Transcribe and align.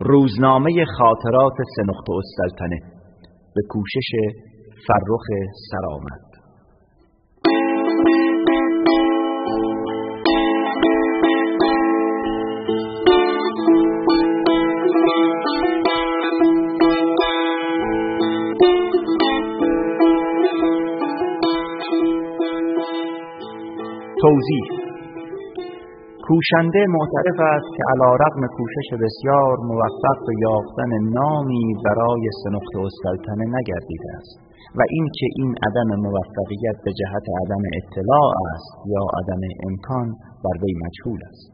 روزنامه 0.00 0.84
خاطرات 0.98 1.54
سنخت 1.76 2.06
السلطنه 2.10 2.78
به 3.54 3.62
کوشش 3.68 4.10
فرخ 4.86 5.26
سرآمد. 5.70 6.26
توضیح 24.20 24.75
کوشنده 26.28 26.80
معترف 26.96 27.38
است 27.56 27.70
که 27.76 27.82
علا 27.92 28.10
رقم 28.24 28.42
کوشش 28.56 28.88
بسیار 29.04 29.54
موفق 29.70 30.18
به 30.26 30.34
یافتن 30.44 30.92
نامی 31.18 31.66
برای 31.84 32.24
سنخت 32.42 32.74
السلطنه 32.86 33.44
نگردیده 33.56 34.10
است 34.18 34.36
و 34.78 34.80
اینکه 34.94 35.26
این 35.38 35.50
عدم 35.66 35.90
موفقیت 36.06 36.76
به 36.84 36.92
جهت 37.00 37.26
عدم 37.42 37.62
اطلاع 37.78 38.30
است 38.54 38.74
یا 38.94 39.04
عدم 39.18 39.42
امکان 39.68 40.06
بر 40.44 40.56
وی 40.62 40.74
مجهول 40.84 41.20
است. 41.30 41.48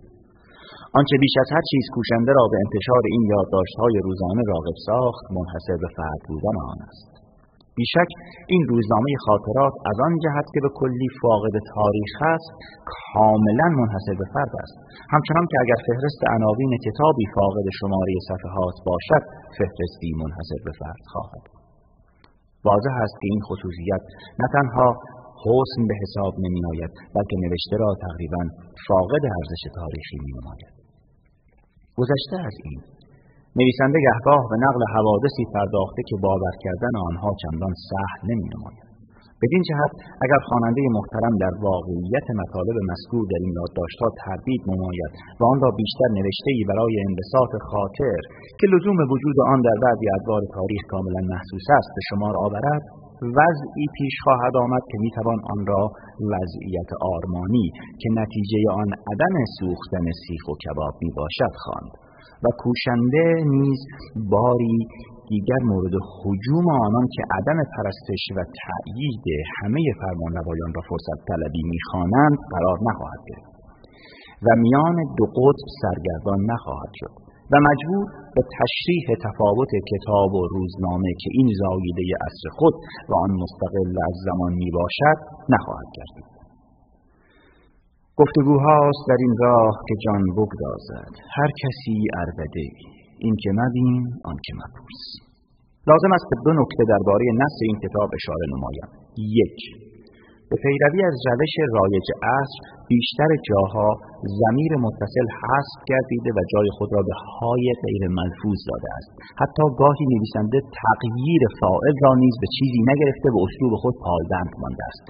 آنچه 0.98 1.14
بیش 1.24 1.34
از 1.42 1.48
هر 1.54 1.64
چیز 1.70 1.84
کوشنده 1.96 2.32
را 2.38 2.44
به 2.52 2.58
انتشار 2.64 3.02
این 3.14 3.22
یادداشت‌های 3.34 3.94
روزانه 4.06 4.42
راغب 4.52 4.76
ساخت 4.88 5.24
منحصر 5.36 5.76
به 5.84 5.90
فرد 5.96 6.20
بودن 6.28 6.56
آن 6.72 6.78
است. 6.90 7.11
بیشک 7.78 8.10
این 8.52 8.62
روزنامه 8.70 9.10
خاطرات 9.26 9.74
از 9.90 9.96
آن 10.06 10.14
جهت 10.24 10.46
که 10.54 10.60
به 10.64 10.70
کلی 10.80 11.08
فاقد 11.20 11.54
تاریخ 11.74 12.14
است 12.36 12.50
کاملا 12.94 13.68
منحصر 13.78 14.14
به 14.22 14.26
فرد 14.34 14.52
است. 14.64 14.76
همچنان 15.14 15.44
که 15.50 15.56
اگر 15.64 15.78
فهرست 15.86 16.20
عناوین 16.36 16.72
کتابی 16.86 17.26
فاقد 17.34 17.66
شماره 17.78 18.14
صفحات 18.30 18.76
باشد 18.88 19.22
فهرستی 19.58 20.10
منحصر 20.22 20.60
به 20.66 20.72
فرد 20.80 21.02
خواهد 21.12 21.44
واضح 22.68 22.94
است 23.04 23.16
که 23.20 23.26
این 23.32 23.40
خصوصیت 23.48 24.02
نه 24.40 24.46
تنها 24.54 24.88
حسن 25.44 25.82
به 25.90 25.94
حساب 26.02 26.32
نمی 26.44 26.62
آید 26.72 26.92
بلکه 27.14 27.36
نوشته 27.44 27.76
را 27.82 27.90
تقریبا 28.06 28.42
فاقد 28.88 29.24
ارزش 29.38 29.62
تاریخی 29.78 30.18
می 30.24 30.32
نماید 30.38 30.74
گذشته 32.00 32.36
از 32.48 32.56
این 32.64 32.80
نویسنده 33.60 33.98
گهگاه 34.06 34.42
به 34.50 34.56
نقل 34.66 34.82
حوادثی 34.94 35.44
پرداخته 35.54 36.02
که 36.08 36.16
باور 36.26 36.54
کردن 36.64 36.94
آنها 37.08 37.30
چندان 37.42 37.74
سهل 37.88 38.20
نمی 38.30 38.48
نماید. 38.54 38.86
بدین 39.42 39.62
جهت 39.68 39.92
اگر 40.24 40.40
خواننده 40.48 40.82
محترم 40.96 41.34
در 41.44 41.54
واقعیت 41.68 42.26
مطالب 42.42 42.76
مذکور 42.90 43.24
در 43.32 43.40
این 43.44 43.52
یادداشتها 43.58 44.08
تردید 44.22 44.62
نماید 44.72 45.12
و 45.38 45.42
آن 45.52 45.58
را 45.64 45.70
بیشتر 45.80 46.08
نوشته 46.18 46.50
ای 46.56 46.62
برای 46.70 46.94
انبساط 47.08 47.52
خاطر 47.70 48.18
که 48.58 48.66
لزوم 48.72 48.98
وجود 49.12 49.36
آن 49.52 49.60
در 49.68 49.78
بعضی 49.84 50.06
ادوار 50.16 50.42
تاریخ 50.56 50.82
کاملا 50.92 51.22
محسوس 51.32 51.66
است 51.78 51.90
به 51.96 52.02
شمار 52.08 52.34
آورد 52.46 52.82
وضعی 53.38 53.86
پیش 53.96 54.14
خواهد 54.24 54.54
آمد 54.64 54.84
که 54.90 54.96
می‌توان 55.04 55.38
آن 55.52 55.60
را 55.72 55.82
وضعیت 56.32 56.90
آرمانی 57.14 57.66
که 58.00 58.08
نتیجه 58.20 58.58
آن 58.82 58.90
عدم 59.10 59.34
سوختن 59.58 60.06
سیخ 60.22 60.44
و 60.50 60.54
کباب 60.64 60.94
می 61.02 61.10
باشد 61.18 61.54
خواند 61.64 61.92
و 62.44 62.46
کوشنده 62.62 63.24
نیز 63.54 63.80
باری 64.34 64.78
دیگر 65.28 65.62
مورد 65.70 65.94
حجوم 66.18 66.66
آنان 66.86 67.06
که 67.14 67.22
عدم 67.38 67.58
پرستش 67.74 68.24
و 68.36 68.38
تأیید 68.62 69.24
همه 69.56 69.82
فرمانروایان 70.00 70.70
را 70.76 70.82
فرصت 70.88 71.18
طلبی 71.28 71.62
می‌خوانند 71.74 72.36
قرار 72.54 72.78
نخواهد 72.88 73.22
گرفت 73.28 73.52
و 74.46 74.48
میان 74.64 74.96
دو 75.18 75.26
قطب 75.36 75.66
سرگردان 75.82 76.40
نخواهد 76.52 76.92
شد 77.00 77.14
و 77.52 77.54
مجبور 77.68 78.04
به 78.34 78.42
تشریح 78.58 79.06
تفاوت 79.26 79.72
کتاب 79.92 80.30
و 80.34 80.42
روزنامه 80.54 81.10
که 81.20 81.28
این 81.38 81.48
زایده 81.60 82.04
اصر 82.26 82.48
خود 82.58 82.74
و 83.08 83.12
آن 83.24 83.30
مستقل 83.42 83.94
از 84.08 84.14
زمان 84.26 84.52
می 84.52 84.70
باشد 84.78 85.18
نخواهد 85.54 85.88
گردید. 85.96 86.41
گفتگوهاست 88.20 89.02
در 89.10 89.20
این 89.24 89.34
راه 89.44 89.74
که 89.88 89.94
جان 90.04 90.22
بگدازد. 90.38 91.12
هر 91.36 91.50
کسی 91.62 91.96
اربده 92.22 92.66
این 93.24 93.34
که 93.42 93.50
مبین 93.60 94.02
آن 94.30 94.36
که 94.44 94.52
مپرس. 94.60 95.02
لازم 95.90 96.12
است 96.16 96.26
به 96.30 96.36
دو 96.44 96.52
نکته 96.60 96.82
درباره 96.92 97.24
نص 97.42 97.56
این 97.68 97.78
کتاب 97.84 98.08
اشاره 98.18 98.46
نمایم. 98.54 98.88
یک 99.40 99.58
به 100.50 100.56
پیروی 100.64 101.00
از 101.10 101.16
روش 101.28 101.54
رایج 101.76 102.08
عصر 102.36 102.58
بیشتر 102.92 103.30
جاها 103.48 103.88
زمیر 104.40 104.72
متصل 104.86 105.26
حذف 105.40 105.78
گردیده 105.90 106.30
و 106.36 106.40
جای 106.52 106.68
خود 106.76 106.90
را 106.96 107.02
به 107.08 107.14
های 107.36 107.66
غیر 107.84 108.02
ملفوظ 108.18 108.60
داده 108.70 108.88
است. 108.98 109.10
حتی 109.42 109.64
گاهی 109.80 110.04
نویسنده 110.14 110.58
تغییر 110.80 111.42
فاعل 111.60 111.94
را 112.04 112.12
نیز 112.22 112.34
به 112.42 112.48
چیزی 112.56 112.80
نگرفته 112.90 113.28
و 113.34 113.38
اسلوب 113.46 113.72
خود 113.82 113.94
پایبند 114.06 114.52
مانده 114.62 114.84
است. 114.90 115.02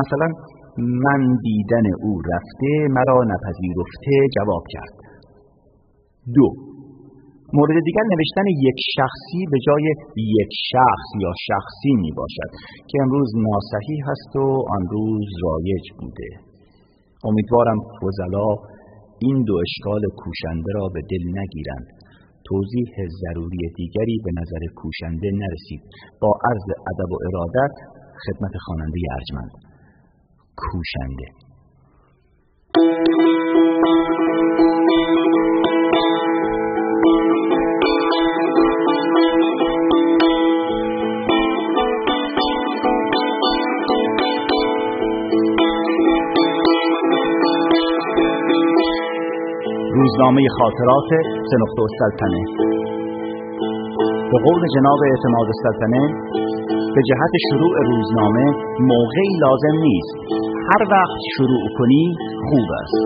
مثلا 0.00 0.28
من 0.78 1.36
دیدن 1.42 1.86
او 2.02 2.20
رفته 2.32 2.70
مرا 2.90 3.18
نپذیرفته 3.32 4.12
جواب 4.36 4.64
کرد. 4.74 4.94
دو 6.34 6.48
مورد 7.56 7.76
دیگر 7.84 8.04
نوشتن 8.12 8.46
یک 8.68 8.78
شخصی 8.96 9.40
به 9.50 9.58
جای 9.66 9.84
یک 10.16 10.52
شخص 10.72 11.08
یا 11.24 11.32
شخصی 11.48 11.92
می 12.02 12.12
باشد 12.16 12.50
که 12.88 12.96
امروز 13.02 13.30
ناسحی 13.46 13.98
هست 14.08 14.36
و 14.36 14.46
آن 14.76 14.82
روز 14.90 15.26
رایج 15.42 15.86
بوده. 16.00 16.30
امیدوارم 17.24 17.78
فضلا 18.00 18.48
این 19.18 19.44
دو 19.46 19.54
اشکال 19.66 20.02
کوشنده 20.16 20.70
را 20.74 20.88
به 20.94 21.00
دل 21.10 21.24
نگیرند. 21.38 21.86
توضیح 22.48 22.90
ضروری 23.22 23.62
دیگری 23.76 24.16
به 24.24 24.30
نظر 24.40 24.62
کوشنده 24.80 25.30
نرسید. 25.42 25.82
با 26.20 26.30
عرض 26.50 26.66
ادب 26.90 27.10
و 27.12 27.18
ارادت 27.28 27.74
خدمت 28.24 28.54
خواننده 28.64 29.00
ارجمند. 29.16 29.71
کوشنده. 30.56 31.42
روزنامه 49.94 50.42
خاطرات 50.58 51.10
سنخت 51.50 51.78
السلطنه 51.88 52.42
به 54.32 54.38
قول 54.46 54.62
جناب 54.76 55.00
اعتماد 55.10 55.48
السلطنه 55.54 56.02
به 56.94 57.00
جهت 57.08 57.34
شروع 57.48 57.74
روزنامه 57.90 58.44
موقعی 58.92 59.32
لازم 59.44 59.76
نیست. 59.86 60.16
هر 60.68 60.82
وقت 60.94 61.20
شروع 61.36 61.64
کنی 61.78 62.04
خوب 62.48 62.68
است. 62.82 62.96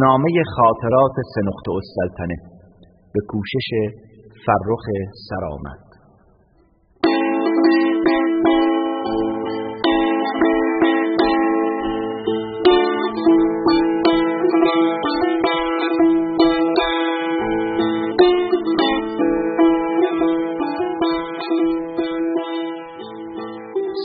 روزنامه 0.00 0.30
خاطرات 0.56 1.12
سنخت 1.34 1.66
السلطنه 1.68 2.36
به 3.14 3.20
کوشش 3.28 3.68
فرخ 4.46 4.84
سرآمد. 5.28 5.90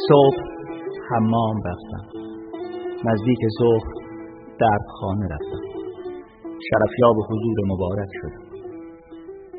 صبح 0.08 0.44
حمام 1.10 1.58
رفتم. 1.58 2.06
نزدیک 3.06 3.40
ظهر 3.60 3.94
در 4.60 4.80
خانه 5.00 5.26
رفتم. 5.26 5.65
شرفیاب 6.76 7.18
حضور 7.30 7.58
مبارک 7.72 8.12
شد. 8.22 8.34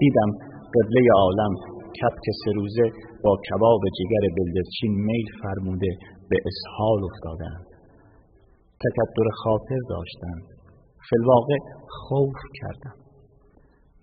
دیدم 0.01 0.31
قبله 0.75 1.03
عالم 1.23 1.53
کپک 1.99 2.27
سه 2.45 2.51
روزه 2.59 2.87
با 3.25 3.37
کباب 3.49 3.81
جگر 3.99 4.25
بلدرچین 4.37 4.93
میل 5.07 5.29
فرموده 5.43 5.91
به 6.31 6.37
اسحال 6.51 7.01
افتادند. 7.11 7.67
تکدر 8.85 9.29
خاطر 9.43 9.81
داشتند. 9.89 10.43
فلواقع 11.11 11.59
خوف 11.89 12.41
کردم. 12.61 12.97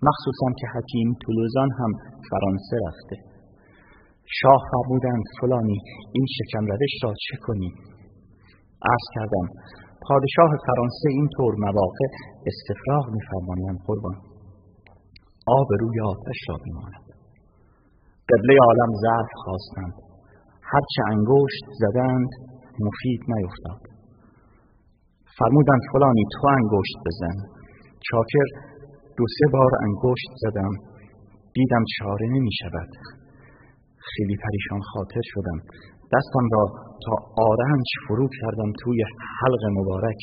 مخصوصا 0.07 0.47
که 0.59 0.67
حکیم 0.75 1.15
تولوزان 1.25 1.69
هم 1.79 1.91
فرانسه 2.29 2.77
رفته. 2.87 3.15
شاه 4.41 4.61
فرمودند 4.71 5.23
فلانی 5.41 5.79
این 6.13 6.25
شکم 6.37 6.65
روش 6.65 6.95
را 7.03 7.13
چه 7.25 7.37
کنی؟ 7.45 7.71
عرض 8.91 9.05
کردم 9.15 9.47
پادشاه 10.07 10.51
فرانسه 10.67 11.07
اینطور 11.17 11.53
مواقع 11.65 12.07
استفراغ 12.49 13.05
میفرمایند 13.15 13.79
قربان. 13.87 14.17
آب 15.59 15.67
روی 15.81 15.97
آتش 16.13 16.39
را 16.49 16.55
میماند. 16.65 17.05
قبله 18.29 18.55
عالم 18.67 18.91
ظرف 19.05 19.31
خواستند. 19.43 19.93
هرچه 20.71 20.99
انگشت 21.13 21.65
زدند 21.81 22.29
مفید 22.85 23.21
نیفتاد. 23.33 23.81
فرمودند 25.37 25.81
فلانی 25.91 26.23
تو 26.33 26.47
انگشت 26.59 26.97
بزن. 27.05 27.37
چاکر 28.07 28.47
دو 29.17 29.25
سه 29.37 29.45
بار 29.53 29.71
انگشت 29.87 30.31
زدم. 30.43 30.73
دیدم 31.53 31.83
چاره 31.97 32.27
نمی 32.35 32.53
شود 32.61 32.89
خیلی 33.97 34.35
پریشان 34.43 34.81
خاطر 34.93 35.21
شدم. 35.23 35.59
دستم 36.13 36.45
را 36.55 36.63
تا 37.05 37.13
آرنج 37.49 37.87
فرو 38.03 38.27
کردم 38.39 38.69
توی 38.81 38.99
حلق 39.39 39.63
مبارک. 39.79 40.21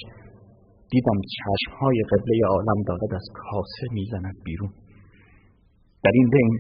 دیدم 0.93 1.19
چشمهای 1.37 1.99
قبله 2.11 2.37
عالم 2.55 2.79
دارد 2.89 3.13
از 3.21 3.27
کاسه 3.41 3.87
می‌زند 3.97 4.37
بیرون. 4.47 4.73
در 6.05 6.15
این 6.19 6.29
بین 6.37 6.53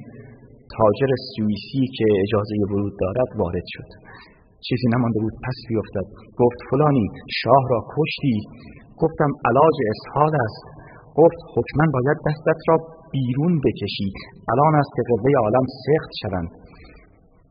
تاجر 0.76 1.10
سوئیسی 1.32 1.82
که 1.96 2.06
اجازه 2.24 2.54
ورود 2.70 2.94
دارد 3.02 3.30
وارد 3.40 3.66
شد. 3.74 3.88
چیزی 4.66 4.86
نمانده 4.94 5.18
بود 5.24 5.36
پس 5.46 5.58
بیفتد. 5.68 6.06
گفت 6.40 6.58
فلانی 6.70 7.06
شاه 7.40 7.62
را 7.72 7.80
کشتی؟ 7.94 8.36
گفتم 9.02 9.30
علاج 9.48 9.76
اسحال 9.92 10.32
است. 10.46 10.64
گفت 11.20 11.40
حکما 11.54 11.84
باید 11.96 12.18
دستت 12.28 12.60
را 12.68 12.76
بیرون 13.14 13.54
بکشی. 13.64 14.08
الان 14.52 14.74
است 14.80 14.92
که 14.96 15.02
قبله 15.10 15.30
عالم 15.44 15.66
سخت 15.86 16.10
شوند. 16.22 16.50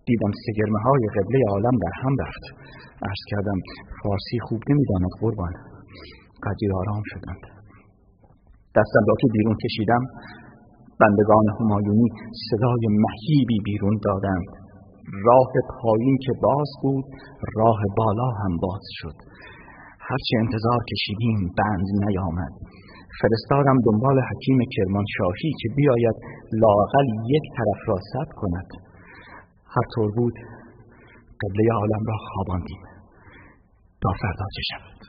دیدم 0.10 0.32
سگرمه 0.46 0.80
های 0.86 1.04
قبله 1.16 1.40
عالم 1.54 1.76
در 1.84 1.94
هم 2.02 2.14
رفت. 2.24 2.44
ارز 3.10 3.24
کردم 3.32 3.60
فارسی 4.00 4.38
خوب 4.48 4.62
نمی‌داند 4.70 5.14
قربان. 5.22 5.54
قدری 6.46 6.70
آرام 6.82 7.04
شدند. 7.12 7.44
دستم 8.78 9.04
را 9.10 9.16
که 9.22 9.28
بیرون 9.36 9.58
کشیدم. 9.64 10.04
بندگان 11.02 11.46
همایونی 11.60 12.08
صدای 12.50 12.84
مهیبی 13.04 13.60
بیرون 13.68 13.96
دادند. 14.08 14.50
راه 15.28 15.52
پایین 15.82 16.18
که 16.26 16.34
باز 16.46 16.70
بود 16.82 17.06
راه 17.58 17.80
بالا 17.98 18.30
هم 18.42 18.54
باز 18.66 18.86
شد. 19.00 19.18
هرچه 20.10 20.34
انتظار 20.44 20.80
کشیدیم 20.92 21.40
بند 21.58 21.88
نیامد. 22.04 22.54
فرستادم 23.20 23.78
دنبال 23.86 24.18
حکیم 24.30 24.60
کرمانشاهی 24.76 25.52
که 25.60 25.68
بیاید 25.78 26.18
لاقل 26.64 27.08
یک 27.36 27.46
طرف 27.58 27.82
را 27.90 27.98
سد 28.12 28.30
کند. 28.42 28.89
هر 29.76 29.86
طور 29.96 30.12
بود 30.16 30.34
قبله 31.42 31.74
عالم 31.74 32.06
را 32.08 32.18
خواباندیم. 32.18 32.82
تا 34.02 34.10
فردا 34.22 34.46
چه 34.56 34.62
شود؟ 34.70 35.00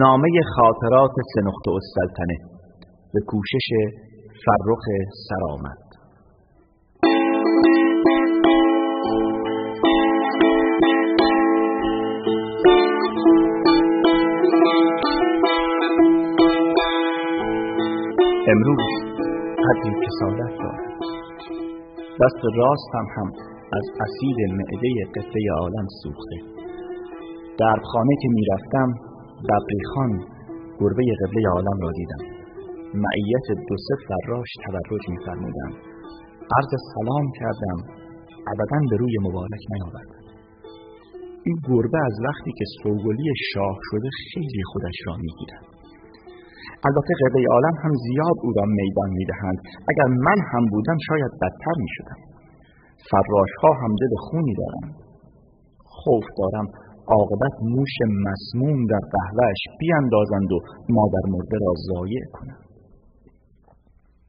روزنامه 0.00 0.28
خاطرات 0.56 1.10
سنخت 1.34 1.68
السلطنه 1.68 2.36
به 3.14 3.20
کوشش 3.26 3.68
فرخ 4.44 4.84
سرآمد 5.28 5.82
امروز 18.52 18.86
قدری 19.64 19.94
کسالت 20.06 20.58
دارد 20.58 20.90
دست 22.20 22.42
راستم 22.56 23.06
هم 23.16 23.32
از 23.72 23.84
اسید 24.00 24.38
معده 24.52 24.88
قطعه 25.14 25.42
عالم 25.60 25.86
سوخته. 26.02 26.36
در 27.58 27.76
خانه 27.92 28.16
که 28.22 28.28
می‌رفتم 28.28 28.88
ببریخان 29.48 30.12
گربه 30.80 31.04
قبله 31.20 31.48
عالم 31.54 31.78
را 31.84 31.90
دیدم. 31.98 32.22
معیت 33.04 33.46
دو 33.68 33.76
سه 33.86 33.94
فراش 34.06 34.50
تبرج 34.64 35.04
میفرمودند. 35.08 35.74
عرض 36.56 36.72
سلام 36.94 37.26
کردم. 37.40 37.78
ابدا 38.52 38.78
به 38.90 38.96
روی 38.96 39.14
مبارک 39.26 39.62
نیاورد. 39.72 40.10
این 41.46 41.56
گربه 41.68 41.98
از 42.08 42.16
وقتی 42.26 42.52
که 42.58 42.64
سوگلی 42.82 43.28
شاه 43.54 43.76
شده 43.90 44.08
خیلی 44.34 44.62
خودش 44.72 44.98
را 45.06 45.14
می‌گیرد. 45.24 45.64
البته 46.88 47.12
قبله 47.22 47.46
عالم 47.54 47.76
هم 47.84 47.92
زیاد 48.06 48.36
او 48.42 48.52
را 48.56 48.64
میدان 48.78 49.10
می‌دهند. 49.20 49.58
اگر 49.90 50.08
من 50.26 50.38
هم 50.52 50.64
بودم 50.72 50.98
شاید 51.08 51.32
بدتر 51.42 51.76
می‌شدم. 51.84 52.18
فراش 53.10 53.52
ها 53.62 53.72
هم 53.82 53.92
دل 54.02 54.12
خونی 54.24 54.54
دارند. 54.60 54.94
خوف 55.84 56.24
دارم. 56.38 56.66
عاقبت 57.06 57.54
موش 57.62 57.94
مسموم 58.26 58.86
در 58.86 59.02
قهوهش 59.14 59.62
بیاندازند 59.80 60.52
و 60.52 60.58
مادر 60.88 61.24
مرده 61.28 61.56
را 61.66 61.72
ضایع 61.88 62.24
کنند. 62.32 62.64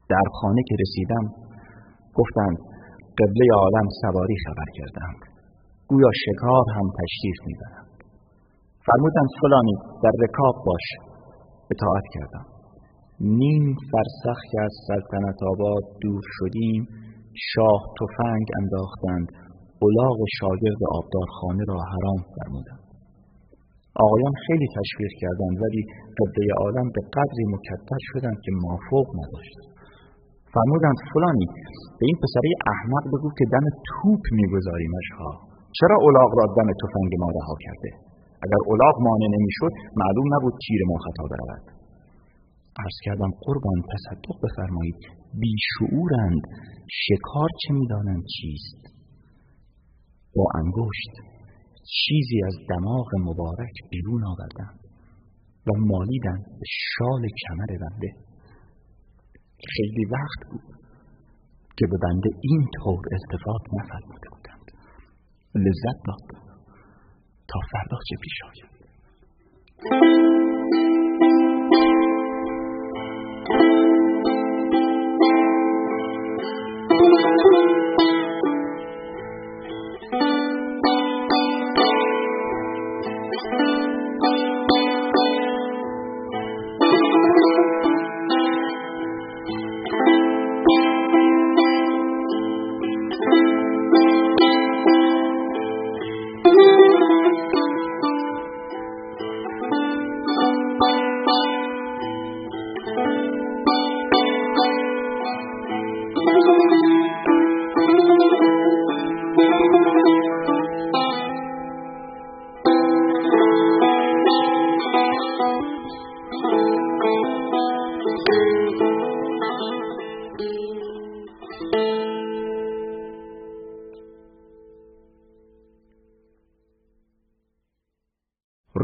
در 0.08 0.26
خانه 0.40 0.62
که 0.68 0.74
رسیدم 0.80 1.24
گفتند 2.14 2.58
قبله 3.18 3.46
عالم 3.54 3.88
سواری 4.02 4.36
خبر 4.46 4.68
کردند 4.78 5.20
گویا 5.88 6.10
شکار 6.24 6.64
هم 6.76 6.86
تشریف 7.00 7.38
می‌برند. 7.46 7.86
فرمودند 8.86 9.30
فلانی 9.40 9.74
در 10.02 10.14
رکاب 10.24 10.54
باش. 10.66 10.86
اطاعت 11.70 12.06
کردم. 12.14 12.46
نیم 13.20 13.76
فرسخ 13.90 14.38
که 14.50 14.60
از 14.60 14.72
سلطنت 14.88 15.38
آباد 15.52 15.82
دور 16.00 16.22
شدیم 16.38 16.86
شاه 17.54 17.80
تفنگ 18.00 18.46
انداختند 18.60 19.26
الاغ 19.86 20.18
شاگرد 20.38 20.80
آبدارخانه 20.98 21.64
را 21.70 21.78
حرام 21.92 22.20
فرمودند. 22.34 22.84
آقایان 24.04 24.34
خیلی 24.46 24.68
تشویق 24.78 25.12
کردند 25.22 25.54
ولی 25.62 25.82
قبله 26.18 26.46
عالم 26.62 26.88
به 26.94 27.00
قدری 27.16 27.44
مکدر 27.54 28.00
شدند 28.10 28.38
که 28.44 28.50
مافوق 28.64 29.06
نداشت 29.20 29.58
فرمودند 30.54 30.98
فلانی 31.12 31.46
به 31.98 32.04
این 32.08 32.16
پسره 32.22 32.50
احمق 32.72 33.04
بگو 33.12 33.28
که 33.38 33.44
دم 33.54 33.64
توپ 33.88 34.22
میگذاریمش 34.38 35.08
ها 35.18 35.30
چرا 35.78 35.96
الاغ 36.08 36.30
را 36.38 36.44
دم 36.58 36.68
تفنگ 36.82 37.12
ما 37.22 37.28
رها 37.38 37.56
کرده؟ 37.64 37.90
اگر 38.44 38.60
الاغ 38.72 38.94
مانع 39.06 39.28
نمی‌شد 39.36 39.72
معلوم 40.00 40.26
نبود 40.34 40.54
تیر 40.64 40.80
ما 40.90 40.96
خطا 41.04 41.24
برود. 41.32 41.64
عرض 42.82 42.98
کردم 43.06 43.30
قربان 43.44 43.78
تصدق 43.92 44.36
بفرمایید 44.44 45.00
بیشعورند 45.42 46.42
شکار 47.02 47.48
چه 47.62 47.70
می‌دانند 47.78 48.24
چیست؟ 48.36 48.81
با 50.36 50.44
انگشت 50.54 51.12
چیزی 52.02 52.38
از 52.46 52.54
دماغ 52.70 53.08
مبارک 53.20 53.74
بیرون 53.90 54.24
آوردند 54.24 54.80
و 55.66 55.70
مالیدن 55.78 56.38
به 56.42 56.66
شال 56.98 57.22
کمر 57.42 57.66
بنده 57.66 58.10
خیلی 59.76 60.04
وقت 60.04 60.50
بود 60.50 60.76
که 61.76 61.86
به 61.90 61.96
بنده 62.02 62.30
این 62.40 62.68
طور 62.74 63.02
التفات 63.12 63.62
نفرموده 63.72 64.28
بودند. 64.32 64.66
لذت 65.54 65.98
داد 66.06 66.26
تا 67.48 67.60
فردا 67.72 67.98
چه 68.08 68.16
پیش 68.22 68.36
آید. 68.48 68.72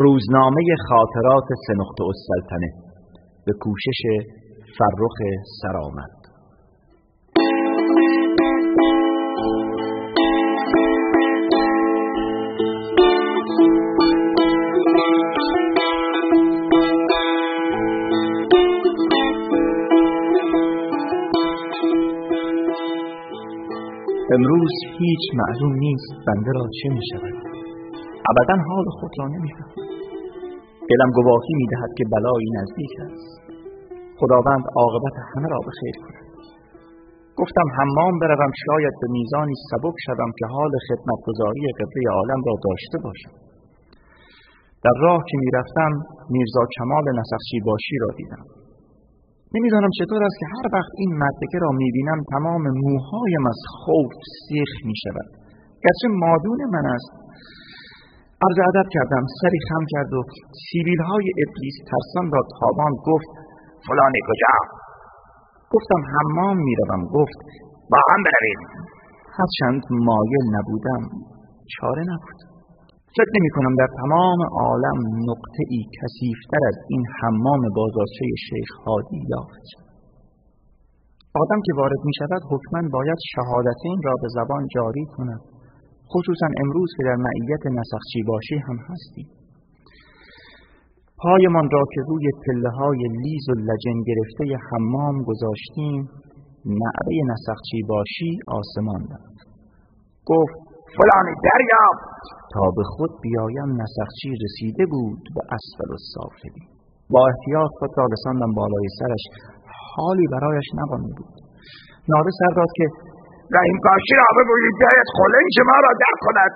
روزنامه 0.05 0.63
خاطرات 0.89 1.49
سنخت 1.67 1.99
السلطنه 2.01 2.71
به 3.47 3.53
کوشش 3.63 4.01
فرخ 4.79 5.17
سرآمد. 5.63 6.19
امروز 24.35 24.71
هیچ 24.99 25.21
معلوم 25.35 25.79
نیست 25.79 26.13
بنده 26.27 26.51
را 26.55 26.67
چه 26.83 26.89
می 26.89 27.01
شود 27.13 27.49
ابدا 28.31 28.63
حال 28.69 28.85
خود 29.01 29.11
را 29.19 29.29
نمی 29.29 29.49
دلم 30.91 31.11
گواهی 31.19 31.55
می 31.61 31.67
دهد 31.73 31.93
که 31.99 32.05
بلایی 32.15 32.51
نزدیک 32.59 32.93
است. 33.07 33.31
خداوند 34.21 34.65
عاقبت 34.81 35.17
همه 35.31 35.49
را 35.53 35.59
به 35.67 35.73
خیر 35.81 35.97
کند. 36.05 36.29
گفتم 37.41 37.67
حمام 37.79 38.15
بروم 38.23 38.53
شاید 38.67 38.95
به 39.01 39.09
میزانی 39.17 39.55
سبک 39.71 39.97
شوم 40.07 40.31
که 40.39 40.47
حال 40.55 40.73
خدمتگزاری 40.89 41.63
قبله 41.79 42.03
عالم 42.19 42.41
را 42.47 42.55
داشته 42.67 42.99
باشم. 43.05 43.35
در 44.85 44.97
راه 45.05 45.21
که 45.29 45.37
می‌رفتم 45.45 45.93
میرزا 46.35 46.65
کمال 46.77 47.05
نسخشی 47.19 47.61
باشی 47.69 47.97
را 48.03 48.11
دیدم. 48.19 48.45
نمی‌دانم 49.55 49.93
چطور 49.99 50.21
است 50.29 50.37
که 50.41 50.47
هر 50.55 50.67
وقت 50.77 50.93
این 51.03 51.13
مدرکه 51.23 51.59
را 51.65 51.71
می‌بینم 51.83 52.19
تمام 52.35 52.65
موهایم 52.85 53.45
از 53.53 53.61
خوف 53.81 54.13
سیخ 54.47 54.71
می‌شود. 54.91 55.29
گرچه 55.85 56.07
مادون 56.25 56.61
من 56.75 56.87
است 56.97 57.28
عرض 58.45 58.59
ادب 58.71 58.89
کردم 58.95 59.25
سری 59.41 59.59
خم 59.69 59.85
کرد 59.93 60.11
و 60.17 60.21
سیبیل 60.65 61.01
های 61.09 61.27
ابلیس 61.45 61.77
ترسان 61.91 62.27
را 62.35 62.43
تابان 62.59 62.93
گفت 63.09 63.33
فلانی 63.87 64.21
کجا؟ 64.29 64.55
گفتم 65.75 66.01
حمام 66.15 66.57
می‌روم. 66.67 67.03
گفت 67.17 67.39
با 67.91 68.01
هم 68.11 68.21
برویم. 68.27 68.61
هرچند 69.39 69.83
مایل 70.09 70.45
نبودم 70.57 71.03
چاره 71.75 72.03
نبود. 72.13 72.39
فکر 73.17 73.33
نمی 73.37 73.51
کنم 73.57 73.75
در 73.81 73.91
تمام 74.03 74.41
عالم 74.67 74.99
نقطه 75.31 75.63
ای 75.73 75.83
کسیفتر 75.99 76.63
از 76.71 76.79
این 76.89 77.03
حمام 77.19 77.63
بازارچه 77.77 78.25
شیخ 78.49 78.71
هادی 78.87 79.21
یافت. 79.33 79.67
آدم 81.43 81.61
که 81.67 81.73
وارد 81.79 82.01
می 82.09 82.15
شود 82.19 82.43
حکما 82.53 82.81
باید 82.97 83.19
شهادتین 83.35 83.99
را 84.05 84.15
به 84.23 84.29
زبان 84.37 84.63
جاری 84.75 85.05
کند. 85.17 85.43
خصوصا 86.13 86.49
امروز 86.63 86.91
که 86.97 87.03
در 87.09 87.17
معیت 87.27 87.65
نسخچی 87.79 88.23
باشی 88.27 88.59
هم 88.69 88.79
هستیم 88.89 89.29
پایمان 91.23 91.69
را 91.73 91.83
که 91.93 92.01
روی 92.09 92.27
پله 92.47 92.71
های 92.71 92.99
لیز 93.23 93.49
و 93.49 93.55
لجن 93.69 93.99
گرفته 94.09 94.45
حمام 94.71 95.23
گذاشتیم 95.23 96.09
نعره 96.81 97.17
نسخچی 97.31 97.81
باشی 97.89 98.31
آسمان 98.59 99.03
داد. 99.11 99.35
گفت 100.31 100.59
فلانی 100.97 101.35
دریاب 101.49 101.99
تا 102.53 102.65
به 102.77 102.83
خود 102.93 103.11
بیایم 103.23 103.71
نسخچی 103.83 104.31
رسیده 104.45 104.85
بود 104.93 105.23
به 105.35 105.43
اسفل 105.57 105.91
السافلی 105.99 106.65
با 107.13 107.21
احتیاط 107.31 107.71
خود 107.79 107.91
را 107.97 108.07
بالای 108.57 108.89
سرش. 108.99 109.25
حالی 109.95 110.27
برایش 110.33 110.69
نبانده 110.81 111.13
بود. 111.19 111.35
ناده 112.09 112.31
سر 112.39 112.65
که 112.77 112.87
رحیم 113.57 113.79
کاشی 113.87 114.15
را 114.21 114.29
بگویید 114.39 114.75
بیاید 114.81 115.09
خلنج 115.19 115.55
ما 115.71 115.79
را 115.85 115.93
در 116.05 116.15
کند. 116.25 116.53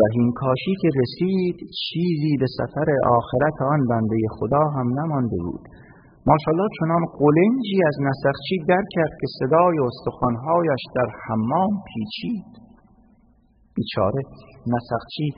رحیم 0.00 0.28
کاشی 0.42 0.74
که 0.82 0.88
رسید 1.02 1.56
چیزی 1.84 2.32
به 2.42 2.48
سفر 2.58 2.88
آخرت 3.18 3.58
آن 3.74 3.80
بنده 3.90 4.16
خدا 4.38 4.64
هم 4.76 4.88
نمانده 5.00 5.38
بود. 5.46 5.64
ماشاءالله 6.30 6.68
چنان 6.78 7.04
قلنجی 7.20 7.78
از 7.90 7.96
نسخچی 8.08 8.56
در 8.70 8.84
کرد 8.94 9.14
که 9.20 9.26
صدای 9.38 9.76
استخوانهایش 9.88 10.82
در 10.96 11.08
حمام 11.24 11.72
پیچید. 11.88 12.50
بیچاره 13.76 14.22
نسخچی 14.72 15.28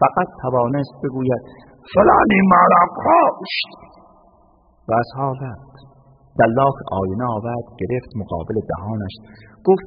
فقط 0.00 0.28
توانست 0.42 0.94
بگوید 1.04 1.42
فلانی 1.94 2.40
ما 2.52 2.62
را 2.72 2.82
کشت 3.04 3.70
و 4.88 4.90
از 5.02 5.08
حال 5.18 5.36
رفت 5.46 5.76
دلاک 6.40 6.78
آینه 7.00 7.26
آورد 7.36 7.66
گرفت 7.80 8.10
مقابل 8.22 8.56
دهانش. 8.70 9.14
گفت 9.68 9.86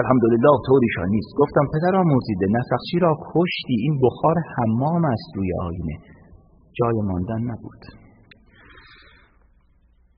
الحمدلله 0.00 0.54
طوریشان 0.68 1.08
نیست. 1.16 1.30
گفتم 1.42 1.64
پدر 1.74 1.92
آمرزیده 2.02 2.46
نسخچی 2.56 2.98
را 3.04 3.12
کشتی 3.32 3.76
این 3.84 3.94
بخار 4.04 4.36
حمام 4.54 5.04
است 5.04 5.30
روی 5.36 5.50
آینه. 5.68 5.96
جای 6.78 6.96
ماندن 7.08 7.40
نبود. 7.50 7.82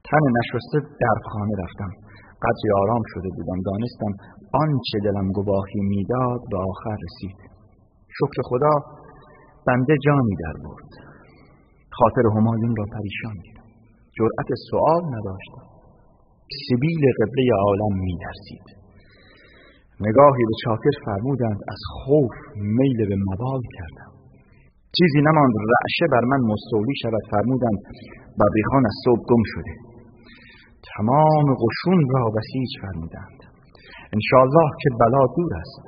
تن 0.09 0.25
نشسته 0.39 0.79
در 1.03 1.19
خانه 1.31 1.55
رفتم. 1.65 1.91
قدری 2.45 2.71
آرام 2.83 3.03
شده 3.13 3.29
بودم. 3.37 3.59
دانستم 3.71 4.13
آنچه 4.63 4.97
دلم 5.05 5.29
گواهی 5.39 5.81
می‌داد 5.93 6.41
به 6.51 6.59
آخر 6.71 6.97
رسید. 7.07 7.39
شکر 8.19 8.39
خدا 8.51 8.75
بنده 9.67 9.95
جانی 10.05 10.35
در 10.45 10.57
برد. 10.65 10.91
خاطر 11.99 12.25
همایون 12.37 12.75
را 12.79 12.85
پریشان 12.95 13.37
دیدم 13.45 13.69
جرأت 14.17 14.51
سوال 14.71 15.03
نداشتم. 15.15 15.67
سبیل 16.67 17.03
قبله 17.19 17.45
عالم 17.67 17.95
میدرسید 18.09 18.78
نگاهی 20.07 20.45
به 20.51 20.55
چاکر 20.65 20.95
فرمودند 21.07 21.61
از 21.75 21.81
خوف 22.01 22.35
میل 22.79 23.01
به 23.11 23.17
مبال 23.29 23.63
کردم. 23.77 24.11
چیزی 24.97 25.21
نماند 25.29 25.55
رعشه 25.73 26.07
بر 26.13 26.25
من 26.31 26.41
مستولی 26.51 26.95
شود 27.03 27.25
فرمودند 27.33 27.81
ببریخان 28.39 28.83
از 28.91 28.97
صبح 29.05 29.23
گم 29.31 29.43
شده. 29.53 29.75
تمام 30.93 31.47
قشون 31.63 32.01
را 32.15 32.25
بسیج 32.37 32.71
فرمودند. 32.83 33.39
انشاءالله 34.17 34.69
که 34.83 34.89
بلا 35.01 35.25
دور 35.37 35.53
است. 35.65 35.85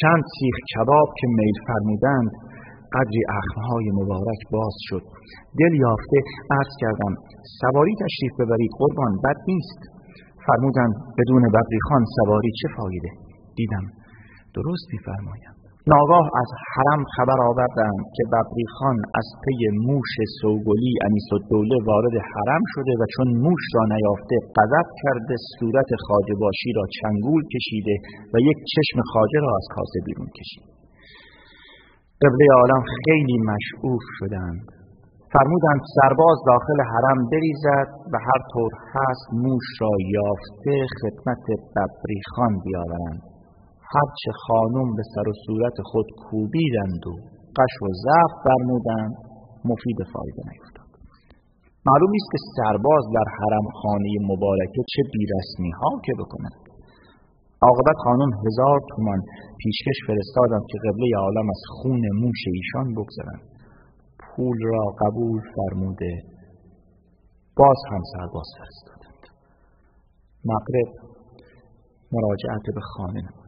چند 0.00 0.22
سیخ 0.36 0.56
کباب 0.72 1.08
که 1.18 1.26
میل 1.38 1.56
فرمودند 1.68 2.30
قدری 2.94 3.22
اخمهای 3.40 3.86
مبارک 4.00 4.40
باز 4.54 4.74
شد. 4.88 5.04
دل 5.60 5.72
یافته 5.86 6.18
عرض 6.56 6.72
کردم 6.82 7.12
سواری 7.60 7.94
تشریف 8.04 8.32
ببرید 8.40 8.72
قربان 8.80 9.12
بد 9.24 9.38
نیست. 9.50 9.80
فرمودند 10.46 10.94
بدون 11.18 11.42
ببریخان 11.54 12.02
سواری 12.16 12.50
چه 12.60 12.68
فایده؟ 12.76 13.10
دیدم. 13.56 13.86
درست 14.56 14.86
میفرمایند. 14.92 15.64
ناگاه 15.92 16.26
از 16.42 16.50
حرم 16.72 17.02
خبر 17.16 17.38
آوردند 17.50 18.04
که 18.16 18.22
ببریخان 18.32 18.96
از 19.20 19.28
پی 19.42 19.58
موش 19.88 20.12
سوگلی 20.40 20.94
انیس 21.06 21.28
دوله 21.50 21.78
وارد 21.88 22.16
حرم 22.32 22.64
شده 22.74 22.92
و 23.00 23.02
چون 23.14 23.28
موش 23.44 23.64
را 23.74 23.84
نیافته 23.94 24.36
قذب 24.56 24.88
کرده 25.02 25.34
صورت 25.58 25.90
خاجه 26.06 26.36
باشی 26.44 26.70
را 26.76 26.84
چنگول 26.98 27.42
کشیده 27.54 27.96
و 28.32 28.36
یک 28.50 28.58
چشم 28.72 28.98
خاجه 29.12 29.40
را 29.44 29.50
از 29.60 29.66
کاسه 29.74 29.98
بیرون 30.06 30.30
کشید. 30.38 30.66
قبله 32.22 32.46
عالم 32.60 32.82
خیلی 33.04 33.38
مشعوف 33.50 34.04
شدند. 34.18 34.64
فرمودند 35.34 35.80
سرباز 35.96 36.38
داخل 36.46 36.78
حرم 36.92 37.20
بریزد 37.32 37.90
و 38.12 38.14
هر 38.26 38.40
طور 38.52 38.72
هست 38.94 39.26
موش 39.44 39.66
را 39.80 39.92
یافته 40.16 40.74
خدمت 41.00 41.44
ببریخان 41.74 42.52
بیاورند. 42.64 43.33
هرچه 43.94 44.30
خانم 44.46 44.88
به 44.96 45.02
سر 45.14 45.28
و 45.28 45.34
صورت 45.46 45.76
خود 45.90 46.06
کوبیدند 46.24 47.02
و 47.10 47.12
قش 47.58 47.74
و 47.82 47.88
ضعف 48.04 48.32
فرمودند. 48.44 49.14
مفید 49.70 49.98
فایده 50.12 50.42
نیفتاد. 50.50 50.90
معلوم 51.88 52.10
نیست 52.16 52.28
که 52.32 52.40
سرباز 52.56 53.04
در 53.16 53.28
حرم 53.38 53.66
خانه 53.80 54.10
مبارکه 54.30 54.82
چه 54.92 55.02
بیرسمی 55.12 55.72
ها 55.80 55.90
که 56.06 56.12
بکند. 56.20 56.56
عاقبت 57.66 57.98
خانم 58.04 58.30
هزار 58.44 58.78
تومان 58.90 59.20
پیشکش 59.60 59.98
فرستادند 60.06 60.64
که 60.70 60.78
قبله 60.84 61.08
عالم 61.24 61.48
از 61.54 61.62
خون 61.76 62.02
موش 62.22 62.40
ایشان 62.56 62.86
بگذرند 62.96 63.44
پول 64.20 64.58
را 64.72 64.84
قبول 65.02 65.40
فرموده. 65.54 66.12
باز 67.56 67.78
هم 67.90 68.02
سرباز 68.12 68.48
فرستادند. 68.58 69.22
مغرب 70.50 70.90
مراجعت 72.12 72.64
به 72.74 72.80
خانه 72.92 73.20
نمود 73.20 73.43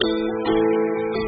Thank 0.00 0.46
you. 0.46 1.21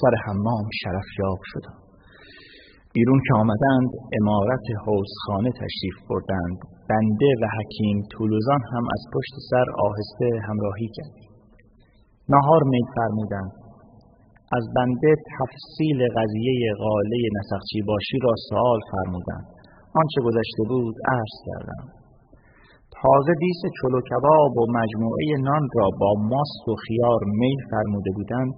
سر 0.00 0.14
حمام 0.26 0.66
شرفیاب 0.82 1.40
شدم. 1.50 1.78
بیرون 2.94 3.20
که 3.26 3.32
آمدند 3.42 3.90
امارت 4.20 4.66
حوزخانه 4.84 5.50
تشریف 5.62 5.96
بردند. 6.10 6.58
بنده 6.90 7.30
و 7.40 7.44
حکیم 7.56 7.96
طولوزان 8.12 8.62
هم 8.72 8.84
از 8.94 9.02
پشت 9.14 9.34
سر 9.50 9.66
آهسته 9.88 10.28
همراهی 10.48 10.88
کردیم. 10.96 11.30
نهار 12.34 12.62
می 12.72 12.82
فرمودند. 12.94 13.52
از 14.58 14.64
بنده 14.76 15.10
تفصیل 15.38 16.00
قضیه 16.18 16.60
غاله 16.82 17.20
نسخچی 17.36 17.80
باشی 17.90 18.18
را 18.24 18.34
سوال 18.48 18.80
فرمودند. 18.92 19.46
آنچه 20.00 20.20
گذشته 20.26 20.62
بود 20.68 20.94
عرض 21.16 21.36
کردم. 21.46 21.84
تازه 23.02 23.32
دیس 23.44 23.60
چلو 23.78 24.00
کباب 24.10 24.52
و 24.60 24.64
مجموعه 24.78 25.26
نان 25.48 25.64
را 25.78 25.88
با 26.00 26.10
ماست 26.32 26.64
و 26.68 26.74
خیار 26.86 27.20
می 27.40 27.54
فرموده 27.70 28.10
بودند. 28.16 28.52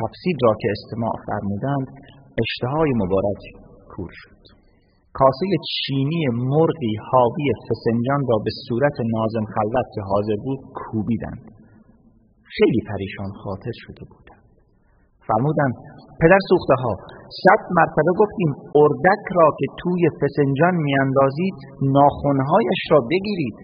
تفصیل 0.00 0.36
را 0.44 0.52
که 0.60 0.68
استماع 0.76 1.14
فرمودند 1.26 1.86
اشتهای 2.42 2.90
مبارک 3.02 3.42
کور 3.92 4.10
شد. 4.20 4.40
کاسه 5.18 5.46
چینی 5.76 6.22
مرغی 6.52 6.94
حاوی 7.10 7.46
فسنجان 7.66 8.20
را 8.30 8.36
به 8.44 8.52
صورت 8.66 8.96
نازم 9.14 9.46
خلوت 9.54 9.86
که 9.94 10.00
حاضر 10.10 10.38
بود 10.44 10.60
کوبیدند. 10.78 11.42
خیلی 12.56 12.80
پریشان 12.90 13.30
خاطر 13.42 13.74
شده 13.84 14.04
بودند. 14.10 14.44
فرمودند 15.28 15.74
پدر 16.22 16.40
سوخته 16.50 16.76
ها 16.82 16.92
صد 17.42 17.62
مرتبه 17.78 18.12
گفتیم 18.22 18.50
اردک 18.82 19.22
را 19.38 19.48
که 19.58 19.66
توی 19.80 20.02
فسنجان 20.20 20.74
میاندازید 20.86 21.56
ناخونهایش 21.96 22.80
را 22.92 23.00
بگیرید. 23.10 23.56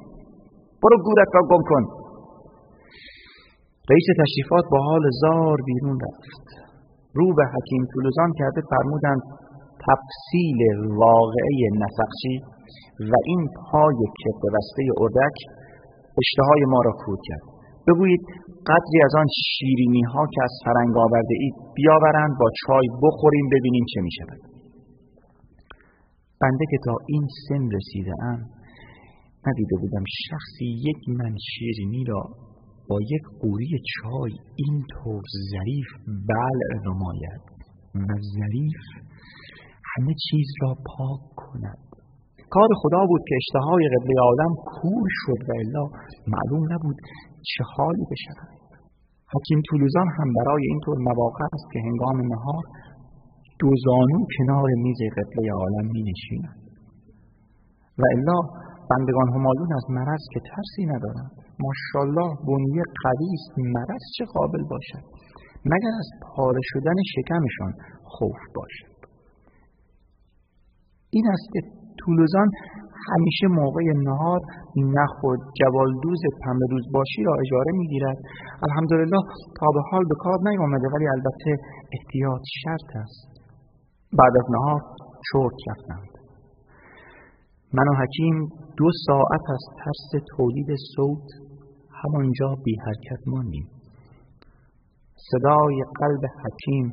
برو 0.83 0.97
گورت 1.07 1.31
را 1.37 1.43
گم 1.51 1.63
کن. 1.71 1.85
رئیس 3.91 4.07
تشریفات 4.23 4.65
با 4.73 4.79
حال 4.89 5.05
زار 5.23 5.57
بیرون 5.67 5.99
رفت. 6.05 6.47
رو 7.19 7.35
به 7.35 7.45
حکیم 7.55 7.83
طولوزان 7.93 8.31
کرده 8.39 8.61
فرمودند 8.71 9.23
تفصیل 9.87 10.61
واقعه 11.05 11.59
نسخچی 11.83 12.35
و 13.11 13.13
این 13.27 13.43
پای 13.71 13.99
کف 14.23 14.41
بسته 14.55 14.83
اردک 15.01 15.37
اشتهای 16.23 16.63
ما 16.73 16.81
را 16.87 16.93
کود 17.05 17.21
کرد. 17.29 17.47
بگویید 17.89 18.21
قدری 18.71 18.99
از 19.05 19.15
آن 19.23 19.29
شیرینی 19.45 20.05
ها 20.13 20.27
که 20.35 20.41
از 20.43 20.55
فرنگ 20.65 20.97
آورده 20.97 21.35
اید 21.43 21.55
بیاورند 21.77 22.33
با 22.41 22.49
چای 22.67 22.87
بخوریم 23.03 23.47
ببینیم 23.53 23.85
چه 23.95 24.01
می 24.01 24.13
شود 24.19 24.41
بنده 26.41 26.65
که 26.71 26.79
تا 26.85 26.95
این 27.07 27.27
سن 27.49 27.63
رسیده 27.77 28.15
ام 28.23 28.41
ندیده 29.47 29.77
بودم 29.81 30.05
شخصی 30.29 30.67
یک 30.89 31.01
من 31.19 31.35
شیرینی 31.51 32.05
را 32.05 32.23
با 32.89 32.99
یک 33.01 33.25
قوری 33.41 33.71
چای 33.95 34.33
اینطور 34.57 35.23
ظریف 35.53 35.89
بلع 36.29 36.71
نماید. 36.87 37.43
و 37.95 38.11
ظریف 38.37 38.83
همه 39.91 40.15
چیز 40.31 40.49
را 40.63 40.75
پاک 40.91 41.23
کند. 41.37 41.79
کار 42.51 42.69
خدا 42.83 43.07
بود 43.07 43.23
که 43.29 43.35
اشتهای 43.43 43.89
قبل 43.95 44.11
آدم 44.31 44.53
کور 44.65 45.09
شد 45.23 45.41
و 45.49 45.53
الا 45.63 45.85
معلوم 46.35 46.73
نبود 46.73 46.97
چه 47.51 47.65
حالی 47.77 48.05
بشود. 48.11 48.57
حکیم 49.35 49.61
طولوزان 49.69 50.09
هم 50.19 50.29
برای 50.39 50.63
اینطور 50.71 50.99
مواقع 50.99 51.45
است 51.53 51.67
که 51.73 51.79
هنگام 51.87 52.17
نهار 52.33 52.65
دو 53.61 53.71
زانو 53.85 54.19
کنار 54.39 54.69
میز 54.85 55.01
قبله 55.17 55.53
عالم 55.53 55.87
می 55.93 56.03
نشیند 56.11 56.59
و 57.99 58.03
الا 58.15 58.39
بندگان 58.91 59.29
همایون 59.35 59.73
از 59.79 59.85
مرض 59.91 60.23
که 60.33 60.41
ترسی 60.51 60.85
ندارند. 60.93 61.33
ماشاءالله 61.65 62.31
بنیه 62.49 62.83
قوی 63.05 63.31
است. 63.39 63.53
مرض 63.77 64.03
چه 64.17 64.25
قابل 64.35 64.63
باشد؟ 64.73 65.05
مگر 65.73 65.95
از 66.03 66.09
پاره 66.23 66.61
شدن 66.63 66.97
شکمشان 67.15 67.73
خوف 68.05 68.41
باشد؟ 68.55 68.97
این 71.11 71.27
است 71.35 71.49
که 71.53 71.61
طولوزان 72.01 72.51
همیشه 73.11 73.47
موقع 73.47 73.83
نهار 74.09 74.41
نخود 74.77 75.41
جوالدوز 75.61 76.21
پمروز 76.45 76.85
باشی 76.95 77.23
را 77.27 77.35
اجاره 77.45 77.73
می‌گیرد. 77.73 78.19
الحمدلله 78.69 79.21
تا 79.59 79.67
به 79.75 79.81
حال 79.91 80.05
به 80.05 80.15
کار 80.19 80.39
نیامده 80.49 80.89
ولی 80.95 81.09
البته 81.09 81.51
احتیاط 81.93 82.43
شرط 82.63 82.91
است. 83.05 83.29
بعد 84.19 84.35
از 84.41 84.47
نهار 84.51 84.81
چرت 85.33 85.59
رفتند. 85.71 86.16
من 87.77 87.89
و 87.89 87.95
حکیم 88.03 88.49
دو 88.77 88.91
ساعت 89.07 89.51
از 89.51 89.65
ترس 89.79 90.25
تولید 90.37 90.67
صوت 90.95 91.29
همانجا 92.03 92.55
بی 92.65 92.77
حرکت 92.87 93.23
ماندیم. 93.27 93.69
صدای 95.31 95.85
قلب 96.01 96.25
حکیم 96.45 96.87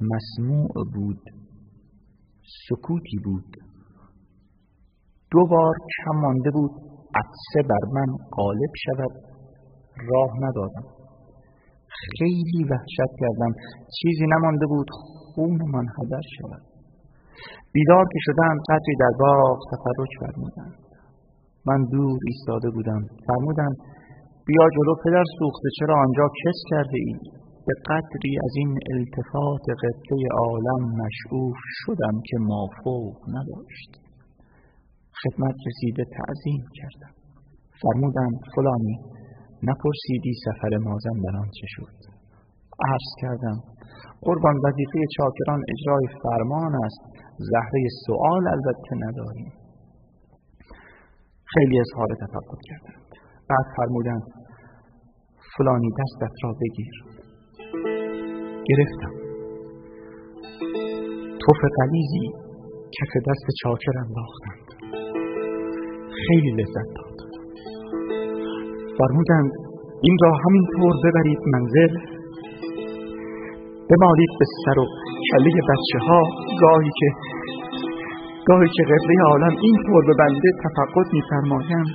مسموع 0.00 0.72
بود 0.94 1.20
سکوتی 2.68 3.18
بود. 3.24 3.56
دو 5.30 5.46
بار 5.46 5.74
کم 5.96 6.20
مانده 6.20 6.50
بود 6.50 6.70
عطسه 7.20 7.68
بر 7.68 7.88
من 7.92 8.16
غالب 8.36 8.72
شود 8.84 9.12
راه 10.10 10.30
ندادم 10.40 10.86
خیلی 12.18 12.64
وحشت 12.70 13.12
کردم. 13.20 13.52
چیزی 14.00 14.26
نمانده 14.26 14.66
بود 14.66 14.86
خونمان 14.90 15.86
هدر 15.98 16.20
شود. 16.38 16.73
بیدار 17.72 18.04
که 18.12 18.18
شدم 18.26 18.56
قدری 18.68 18.96
در 19.00 19.12
باغ 19.20 19.58
تفرج 19.72 20.10
فرمودند 20.20 20.84
من 21.66 21.84
دور 21.92 22.18
ایستاده 22.30 22.70
بودم. 22.70 23.02
فرمودند 23.26 23.76
بیا 24.46 24.64
جلو 24.76 24.94
پدر 25.04 25.24
سوخته 25.38 25.68
چرا 25.78 25.94
آنجا 26.04 26.26
کس 26.44 26.58
کرده 26.70 26.98
ای؟ 27.04 27.14
به 27.66 27.74
قدری 27.88 28.34
از 28.44 28.52
این 28.56 28.78
التفات 28.94 29.64
قبله 29.82 30.28
عالم 30.44 30.82
مشعوف 31.02 31.56
شدم 31.82 32.16
که 32.28 32.36
مافوق 32.40 33.16
نداشت 33.36 33.90
خدمت 35.22 35.54
رسیده 35.66 36.04
تعظیم 36.16 36.64
کردم. 36.78 37.14
فرمودم 37.82 38.30
فلانی 38.54 38.96
نپرسیدی 39.62 40.32
سفر 40.44 40.76
مازن 40.86 41.16
در 41.24 41.36
آن 41.38 41.48
چه 41.60 41.66
شد؟ 41.74 41.96
عرض 42.90 43.10
کردم 43.22 43.58
قربان 44.26 44.56
وظیفه 44.64 44.98
چاکران 45.16 45.60
اجرای 45.72 46.06
فرمان 46.22 46.74
است. 46.84 47.13
زهره 47.38 47.88
سوال 48.06 48.48
البته 48.48 48.96
نداریم. 48.96 49.52
خیلی 51.54 51.80
اظهار 51.80 52.08
تفکر 52.20 52.60
کردند 52.68 53.04
بعد 53.48 53.66
فرمودند 53.76 54.22
فلانی 55.56 55.90
دستت 56.00 56.34
را 56.42 56.52
بگیر. 56.60 56.94
گرفتم. 58.68 59.14
توف 61.40 61.60
قلیزی 61.76 62.26
کف 62.96 63.12
دست 63.28 63.46
چاکر 63.62 63.98
انداختند 63.98 64.64
خیلی 66.26 66.50
لذت 66.50 66.88
داد. 66.96 67.18
فرمودند 68.98 69.52
این 70.02 70.16
را 70.22 70.32
همینطور 70.46 70.94
ببرید 71.04 71.38
منزل. 71.52 72.14
بمالید 73.90 74.30
به 74.38 74.46
سر 74.64 74.78
و 74.78 74.86
کله 75.30 75.50
بچه 75.70 75.98
ها 76.06 76.22
گاهی 76.60 76.90
که 76.98 77.08
گاهی 78.46 78.68
که 78.76 78.82
قبله 78.82 79.14
عالم 79.30 79.54
اینطور 79.60 80.02
به 80.06 80.14
بنده 80.18 80.48
تفقد 80.64 81.06
میفرمایند. 81.12 81.90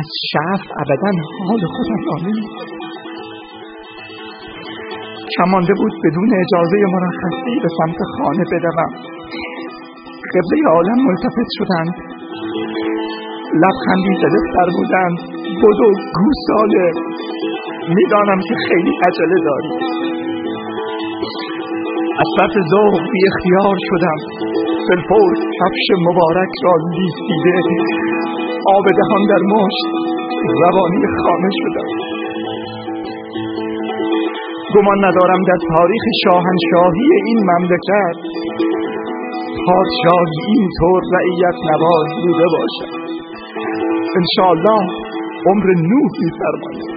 از 0.00 0.08
شعف 0.32 0.64
ابدا 0.82 1.10
حال 1.48 1.60
خودم 1.74 2.00
را 2.08 2.16
کمانده 5.36 5.74
بود 5.80 5.92
بدون 6.04 6.30
اجازه 6.44 6.76
مرخصی 6.94 7.54
به 7.62 7.68
سمت 7.78 7.98
خانه 8.16 8.44
بدوم 8.52 8.90
قبله 10.34 10.68
عالم 10.74 10.98
ملتفت 11.08 11.48
شدند. 11.58 11.94
لبخندی 13.62 14.14
زده 14.22 14.40
بودند. 14.76 15.18
بدو 15.62 15.88
گوساله. 16.18 16.86
می‌دانم 17.96 18.40
که 18.48 18.54
خیلی 18.68 18.92
عجله 19.06 19.38
داری. 19.48 19.72
از 22.20 22.28
صرف 22.38 22.54
ذوق 22.72 22.94
بی 23.12 23.20
شدم. 23.88 24.18
فلفور 24.88 25.32
کفش 25.58 25.86
مبارک 26.08 26.52
را 26.64 26.74
لیسیده. 26.96 27.56
آب 28.76 28.86
دهان 28.98 29.22
در 29.30 29.42
مشت 29.54 29.88
روانی 30.62 31.02
خانه 31.22 31.50
شدم 31.60 31.88
گمان 34.74 34.98
ندارم 35.04 35.40
در 35.48 35.60
تاریخ 35.74 36.04
شاهنشاهی 36.24 37.08
این 37.26 37.38
مملکت 37.50 38.16
پادشاهی 39.66 40.40
اینطور 40.54 41.02
رعیت 41.16 41.58
نواز 41.70 42.08
بوده 42.22 42.46
باشد. 42.54 42.90
انشاءالله 44.20 44.82
عمر 45.46 45.66
نوح 45.90 46.10
میفرماید. 46.24 46.95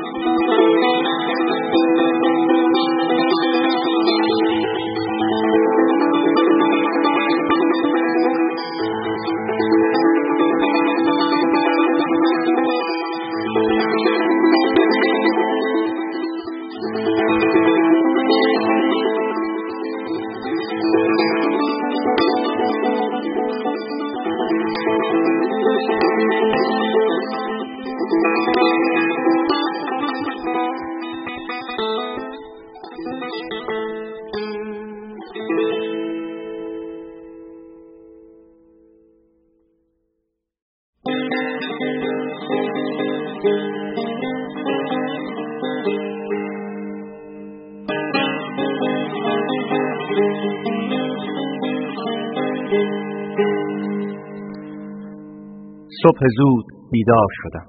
صبح 56.20 56.28
زود 56.38 56.66
بیدار 56.92 57.30
شدم. 57.42 57.68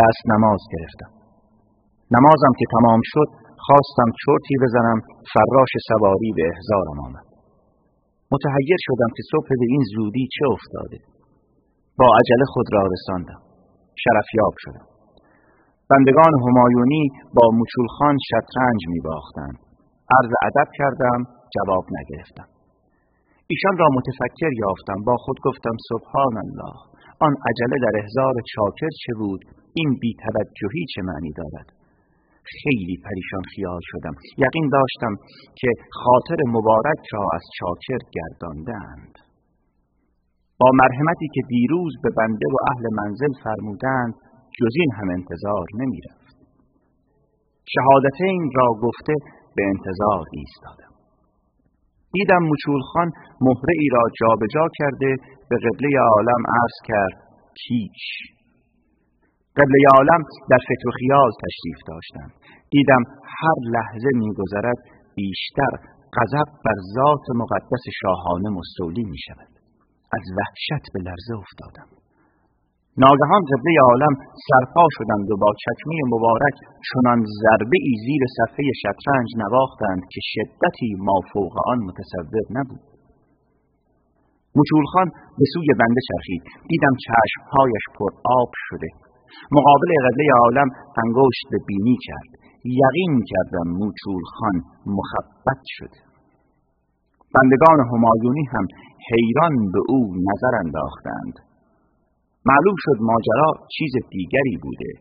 دست 0.00 0.22
نماز 0.32 0.60
گرفتم. 0.72 1.10
نمازم 2.16 2.52
که 2.58 2.66
تمام 2.76 3.00
شد 3.12 3.28
خواستم 3.66 4.08
چرتی 4.22 4.54
بزنم 4.64 4.98
فراش 5.32 5.72
سواری 5.88 6.30
به 6.36 6.44
احزارم 6.52 6.98
آمد. 7.06 7.26
متحیر 8.32 8.78
شدم 8.86 9.10
که 9.16 9.22
صبح 9.30 9.48
به 9.60 9.66
این 9.72 9.82
زودی 9.94 10.24
چه 10.34 10.44
افتاده. 10.56 10.98
با 11.98 12.06
عجله 12.18 12.46
خود 12.54 12.66
را 12.74 12.82
رساندم. 12.94 13.40
شرفیاب 14.04 14.54
شدم. 14.64 14.86
بندگان 15.90 16.32
همایونی 16.46 17.04
با 17.36 17.46
مچولخان 17.60 18.16
شطرنج 18.30 18.80
می 18.92 19.00
باختند 19.08 19.58
عرض 20.16 20.32
ادب 20.48 20.68
کردم 20.78 21.20
جواب 21.54 21.84
نگرفتم. 21.98 22.48
ایشان 23.52 23.74
را 23.82 23.88
متفکر 23.96 24.52
یافتم. 24.64 24.98
با 25.06 25.16
خود 25.24 25.36
گفتم 25.46 25.76
سبحان 25.90 26.36
الله. 26.44 26.91
آن 27.26 27.34
عجله 27.48 27.76
در 27.84 27.94
احزار 28.02 28.34
چاکر 28.54 28.92
چه 29.02 29.12
بود؟ 29.20 29.40
این 29.78 29.90
بیتوجهی 30.02 30.84
چه 30.94 31.02
معنی 31.08 31.32
دارد؟ 31.40 31.68
خیلی 32.54 32.96
پریشان 33.04 33.44
خیال 33.54 33.80
شدم. 33.90 34.14
یقین 34.44 34.66
داشتم 34.76 35.14
که 35.60 35.70
خاطر 36.02 36.38
مبارک 36.56 37.02
را 37.12 37.24
از 37.34 37.44
چاکر 37.58 38.00
گرداندند. 38.16 39.14
با 40.60 40.70
مرحمتی 40.82 41.28
که 41.34 41.42
دیروز 41.48 41.92
به 42.02 42.10
بنده 42.18 42.46
و 42.54 42.56
اهل 42.70 42.84
منزل 43.00 43.32
فرمودند 43.44 44.14
جز 44.58 44.74
این 44.80 44.92
هم 44.98 45.08
انتظار 45.18 45.66
نمی 45.80 46.00
رفت 46.06 46.36
شهادتین 47.74 48.50
را 48.56 48.68
گفته 48.82 49.14
به 49.56 49.62
انتظار 49.72 50.24
ایستادم. 50.32 50.91
دیدم 52.12 52.42
مچولخان 52.52 53.08
مهره 53.40 53.74
ای 53.80 53.88
را 53.92 54.02
جابجا 54.20 54.66
کرده 54.78 55.16
به 55.48 55.56
قبله 55.64 55.88
عالم 56.14 56.42
عرض 56.58 56.76
کرد 56.88 57.16
کیش؟ 57.60 58.04
قبله 59.56 59.80
عالم 59.96 60.22
در 60.50 60.62
فکر 60.68 60.88
و 60.88 60.92
خیال 61.00 61.30
تشریف 61.44 61.78
داشتند 61.88 62.32
دیدم 62.70 63.02
هر 63.40 63.58
لحظه 63.74 64.08
میگذرد 64.14 64.78
بیشتر 65.16 65.72
غضب 66.16 66.48
بر 66.64 66.78
ذات 66.94 67.26
مقدس 67.36 67.84
شاهانه 68.02 68.48
مستولی 68.48 69.04
می 69.04 69.18
شود 69.26 69.52
از 70.12 70.24
وحشت 70.38 70.84
به 70.94 71.00
لرزه 71.00 71.34
افتادم. 71.38 72.01
ناگهان 73.00 73.42
قبله 73.50 73.74
عالم 73.88 74.14
سرپا 74.46 74.86
شدند 74.96 75.30
و 75.30 75.36
با 75.42 75.50
چکمه 75.64 75.98
مبارک 76.14 76.56
چنان 76.88 77.20
ضربه 77.42 77.78
ای 77.86 77.94
زیر 78.06 78.22
صفحه 78.38 78.66
شطرنج 78.82 79.28
نواختند 79.42 80.02
که 80.12 80.20
شدتی 80.32 80.90
ما 81.06 81.18
فوق 81.32 81.54
آن 81.72 81.78
متصور 81.88 82.46
نبود. 82.56 82.82
مچولخان 84.58 85.08
به 85.38 85.44
سوی 85.52 85.68
بنده 85.80 86.00
چرخید. 86.08 86.42
دیدم 86.70 86.94
چشمهایش 87.06 87.84
پر 87.96 88.10
آب 88.40 88.50
شده. 88.66 88.88
مقابل 89.56 89.90
قبله 90.06 90.26
عالم 90.42 90.68
انگشت 91.02 91.44
به 91.50 91.58
بینی 91.68 91.96
کرد. 92.06 92.30
یقین 92.82 93.14
کردم 93.30 93.68
موچولخان 93.80 94.56
مخبت 94.96 95.62
شد 95.76 95.94
بندگان 97.36 97.78
همایونی 97.90 98.44
هم 98.52 98.66
حیران 99.08 99.54
به 99.72 99.80
او 99.88 99.98
نظر 100.28 100.52
انداختند. 100.64 101.51
معلوم 102.50 102.76
شد 102.84 102.98
ماجرا 103.10 103.50
چیز 103.76 103.92
دیگری 104.14 104.56
بوده. 104.62 104.92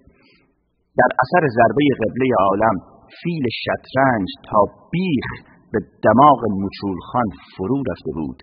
در 0.99 1.11
اثر 1.23 1.43
ضربه 1.57 1.85
قبله 2.01 2.27
عالم 2.45 2.75
فیل 3.19 3.45
شطرنج 3.63 4.27
تا 4.49 4.59
بیخ 4.93 5.27
به 5.71 5.79
دماغ 6.07 6.41
مچولخان 6.63 7.29
فرو 7.53 7.77
رفته 7.91 8.11
بود. 8.17 8.39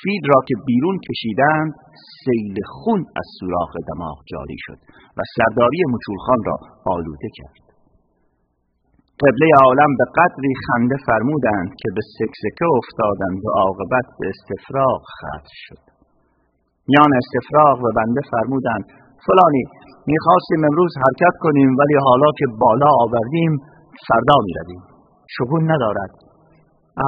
فیل 0.00 0.22
را 0.32 0.40
که 0.48 0.54
بیرون 0.66 0.96
کشیدند 1.08 1.72
سیل 2.24 2.56
خون 2.74 3.00
از 3.20 3.26
سوراخ 3.38 3.72
دماغ 3.90 4.18
جاری 4.32 4.58
شد 4.66 4.78
و 5.16 5.20
سرداری 5.36 5.80
مچولخان 5.94 6.40
را 6.48 6.56
آلوده 6.94 7.30
کرد. 7.38 7.62
قبله 9.22 9.48
عالم 9.64 9.90
به 9.98 10.04
قدری 10.18 10.52
خنده 10.66 10.96
فرمودند 11.06 11.70
که 11.80 11.88
به 11.96 12.02
سکسکه 12.18 12.66
افتادند 12.80 13.38
و 13.44 13.48
عاقبت 13.62 14.06
به 14.18 14.26
استفراغ 14.32 15.00
ختم 15.16 15.46
شد. 15.64 15.91
میان 16.88 17.12
استفراغ 17.20 17.76
و 17.84 17.88
بنده 17.98 18.20
فرمودند 18.32 18.84
فلانی 19.26 19.64
می‌خواستیم 20.06 20.60
امروز 20.68 20.92
حرکت 21.04 21.34
کنیم 21.40 21.70
ولی 21.80 21.96
حالا 22.06 22.30
که 22.38 22.46
بالا 22.60 22.90
آوردیم 23.04 23.52
فردا 24.08 24.36
می‌رویم. 24.46 24.82
شگون 25.36 25.62
ندارد. 25.72 26.10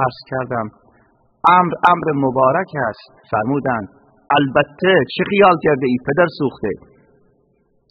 عرض 0.01 0.19
کردم 0.31 0.67
امر 1.57 1.73
امر 1.91 2.07
مبارک 2.25 2.71
است. 2.89 3.29
فرمودند 3.31 3.87
البته 4.37 4.93
چه 5.15 5.23
خیال 5.29 5.55
کرده 5.63 5.87
ای 5.87 5.97
پدر 6.07 6.27
سوخته. 6.39 6.69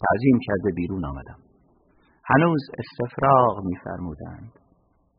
تعظیم 0.03 0.39
کرده 0.47 0.69
بیرون 0.75 1.05
آمدم. 1.05 1.39
هنوز 2.25 2.61
استفراغ 2.81 3.63
میفرمودند. 3.63 4.51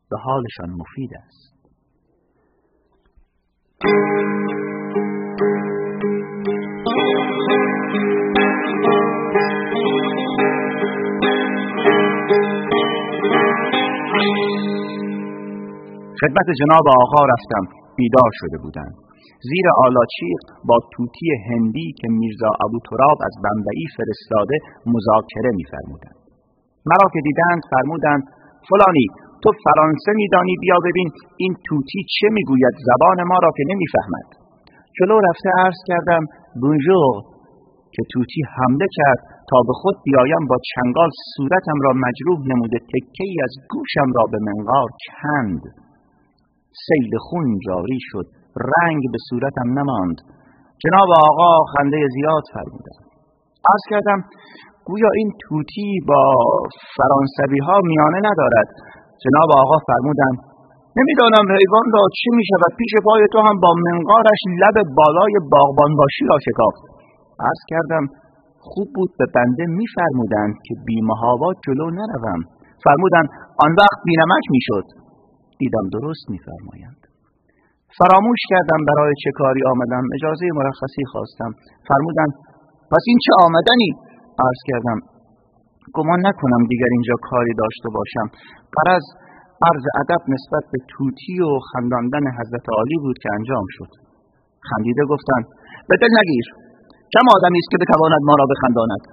به 0.09 0.17
حالشان 0.17 0.69
مفید 0.69 1.11
است. 1.25 1.57
خدمت 16.21 16.47
جناب 16.59 16.85
آقا 17.03 17.21
رفتم. 17.33 17.63
بیدار 17.97 18.31
شده 18.39 18.57
بودند 18.63 18.95
زیر 19.49 19.65
آلاچیق 19.85 20.41
با 20.69 20.77
توتی 20.93 21.29
هندی 21.47 21.87
که 21.99 22.07
میرزا 22.19 22.51
ابو 22.65 22.79
تراب 22.89 23.17
از 23.27 23.35
بمبئی 23.43 23.85
فرستاده 23.95 24.55
مذاکره 24.93 25.51
میفرمودند. 25.59 26.17
مرا 26.89 27.07
که 27.13 27.21
دیدند 27.27 27.61
فرمودند 27.71 28.23
فلانی 28.69 29.07
تو 29.43 29.49
فرانسه 29.63 30.11
میدانی؟ 30.21 30.55
بیا 30.63 30.77
ببین 30.87 31.09
این 31.43 31.53
توتی 31.65 32.01
چه 32.15 32.27
می‌گوید؟ 32.37 32.75
زبان 32.89 33.17
ما 33.31 33.37
را 33.43 33.51
که 33.57 33.63
نمی‌فهمد. 33.71 34.27
جلو 34.97 35.15
رفته 35.29 35.49
عرض 35.63 35.79
کردم 35.89 36.23
بونژور. 36.61 37.17
که 37.93 38.03
توتی 38.11 38.41
حمله 38.55 38.87
کرد 38.97 39.19
تا 39.49 39.57
به 39.67 39.73
خود 39.81 39.95
بیایم 40.05 40.43
با 40.49 40.57
چنگال 40.71 41.09
صورتم 41.33 41.77
را 41.85 41.91
مجروح 42.05 42.39
نموده 42.51 42.79
تکه 42.91 43.23
ای 43.31 43.37
از 43.47 43.53
گوشم 43.71 44.09
را 44.17 44.23
به 44.31 44.39
منقار 44.47 44.89
کند. 45.07 45.61
سیل 46.85 47.11
خون 47.25 47.47
جاری 47.67 47.99
شد. 48.09 48.25
رنگ 48.73 49.01
به 49.13 49.19
صورتم 49.29 49.79
نماند. 49.79 50.17
جناب 50.83 51.09
آقا 51.29 51.51
خنده 51.73 51.99
زیاد 52.15 52.43
فرمودن 52.53 52.97
از 53.75 53.81
کردم 53.91 54.19
گویا 54.87 55.11
این 55.19 55.29
توتی 55.43 55.89
با 56.09 56.21
فرانسوی 56.97 57.59
ها 57.67 57.77
میانه 57.89 58.19
ندارد؟ 58.29 58.67
جناب 59.23 59.49
آقا 59.63 59.77
فرمودن 59.89 60.33
نمی‌دانم 60.97 61.45
حیوان 61.57 61.87
را 61.95 62.03
چی 62.17 62.29
می 62.37 62.45
شود 62.49 62.71
پیش 62.79 62.93
پای 63.05 63.21
تو 63.33 63.39
هم 63.47 63.55
با 63.63 63.71
منقارش 63.85 64.41
لب 64.61 64.77
بالای 64.97 65.33
باغبان 65.51 65.91
باشی 65.99 66.25
را 66.31 66.37
شکافت 66.47 66.83
عرض 67.47 67.61
کردم 67.71 68.03
خوب 68.69 68.87
بود 68.95 69.11
به 69.19 69.25
بنده 69.35 69.65
میفرمودند 69.79 70.53
که 70.65 70.73
بیمهابات 70.87 71.55
جلو 71.65 71.87
نروم. 71.99 72.41
فرمودند 72.85 73.29
آن 73.65 73.71
وقت 73.81 73.99
بینمک 74.07 74.45
می‌شد. 74.55 74.85
دیدم 75.61 75.85
درست 75.95 76.25
میفرمایند. 76.33 77.01
فراموش 77.99 78.41
کردم 78.51 78.81
برای 78.89 79.13
چه 79.23 79.31
کاری 79.39 79.61
آمدم. 79.73 80.03
اجازه 80.17 80.45
مرخصی 80.59 81.03
خواستم. 81.11 81.51
فرمودند 81.89 82.33
پس 82.91 83.03
این 83.11 83.19
چه 83.25 83.31
آمدنی؟ 83.45 83.89
عرض 84.45 84.61
کردم 84.69 84.99
گمان 85.97 86.19
نکنم 86.27 86.61
دیگر 86.71 86.91
اینجا 86.95 87.15
کاری 87.29 87.53
داشته 87.63 87.89
باشم. 87.97 88.27
قرض 88.77 89.05
عرض 89.67 89.85
ادب 90.01 90.21
نسبت 90.33 90.63
به 90.71 90.79
توتی 90.91 91.35
و 91.47 91.51
خنداندن 91.69 92.25
حضرت 92.39 92.65
عالی 92.77 92.97
بود 93.03 93.17
که 93.23 93.29
انجام 93.37 93.65
شد. 93.75 93.91
خندیده 94.69 95.03
گفتند 95.13 95.45
به 95.89 95.95
دل 96.01 96.11
نگیر. 96.19 96.47
کم 97.13 97.25
آدمی 97.37 97.59
است 97.61 97.69
که 97.71 97.77
بتواند 97.83 98.21
ما 98.29 98.35
را 98.39 98.45
بخنداند. 98.51 99.03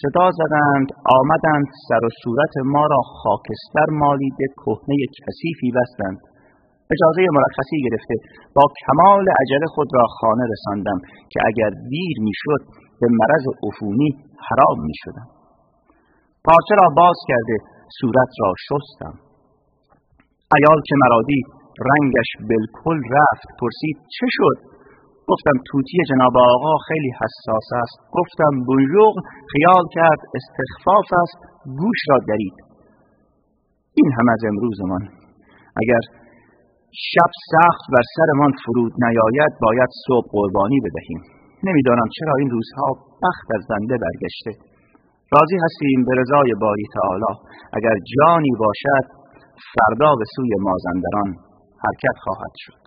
صدا 0.00 0.26
زدند 0.40 0.88
آمدند 1.18 1.66
سر 1.88 2.04
و 2.06 2.08
صورت 2.22 2.54
ما 2.74 2.84
را 2.92 3.00
خاکستر 3.22 3.88
مالیده 4.02 4.46
کهنه 4.60 4.96
کثیفی 5.20 5.70
بستند. 5.76 6.18
اجازه 6.94 7.22
مرخصی 7.38 7.78
گرفته 7.86 8.14
با 8.56 8.64
کمال 8.82 9.26
عجله 9.40 9.66
خود 9.74 9.88
را 9.94 10.06
خانه 10.20 10.44
رساندم 10.54 10.98
که 11.30 11.38
اگر 11.50 11.70
دیر 11.94 12.16
می‌شد 12.28 12.62
به 13.00 13.06
مرض 13.20 13.44
عفونی 13.66 14.10
حرام 14.48 14.78
می 14.88 14.96
شدم 15.02 15.28
پارچه 16.46 16.74
را 16.82 16.88
باز 16.96 17.18
کرده 17.28 17.56
صورت 18.00 18.30
را 18.40 18.50
شستم. 18.66 19.14
ایال 20.56 20.80
که 20.88 20.94
مرادی 21.02 21.40
رنگش 21.90 22.30
بالکل 22.48 22.98
رفت 23.16 23.48
پرسید 23.60 23.96
چه 24.16 24.26
شد؟ 24.36 24.73
گفتم 25.30 25.56
توتی 25.68 25.98
جناب 26.10 26.34
آقا 26.54 26.74
خیلی 26.88 27.10
حساس 27.20 27.68
است. 27.82 27.96
گفتم 28.18 28.52
بونژور 28.66 29.14
خیال 29.52 29.84
کرد 29.96 30.20
استخفاف 30.38 31.08
است 31.24 31.38
گوش 31.80 32.00
را 32.10 32.18
درید. 32.28 32.56
این 33.98 34.10
هم 34.16 34.26
از 34.34 34.40
امروزمان. 34.50 35.02
اگر 35.82 36.02
شب 37.12 37.30
سخت 37.52 37.84
بر 37.92 38.04
سرمان 38.16 38.52
فرود 38.64 38.92
نیاید 39.04 39.52
باید 39.64 39.90
صبح 40.06 40.26
قربانی 40.36 40.78
بدهیم. 40.86 41.20
نمی‌دانم 41.66 42.08
چرا 42.16 42.34
این 42.40 42.50
روزها 42.50 42.88
بخت 43.24 43.48
از 43.56 43.62
بنده 43.70 43.96
برگشته. 44.04 44.50
راضی 45.34 45.56
هستیم 45.64 46.04
به 46.06 46.12
رضای 46.20 46.50
باری 46.60 46.86
تعالی. 46.94 47.32
اگر 47.72 47.96
جانی 48.16 48.52
باشد 48.58 49.04
فردا 49.74 50.10
به 50.18 50.24
سوی 50.36 50.50
مازندران 50.60 51.28
حرکت 51.84 52.16
خواهد 52.24 52.54
شد. 52.64 52.78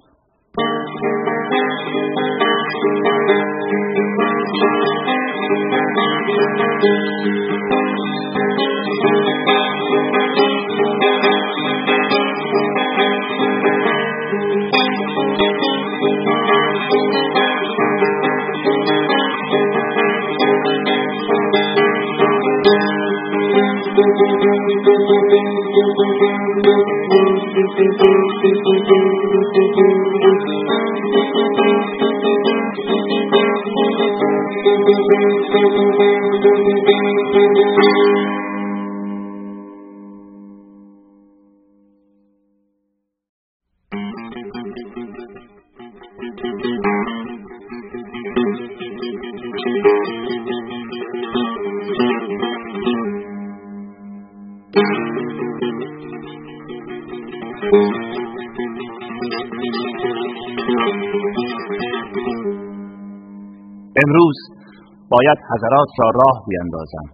باید 65.17 65.39
حضرات 65.51 65.89
را 65.99 66.07
راه 66.19 66.37
بیندازم 66.49 67.07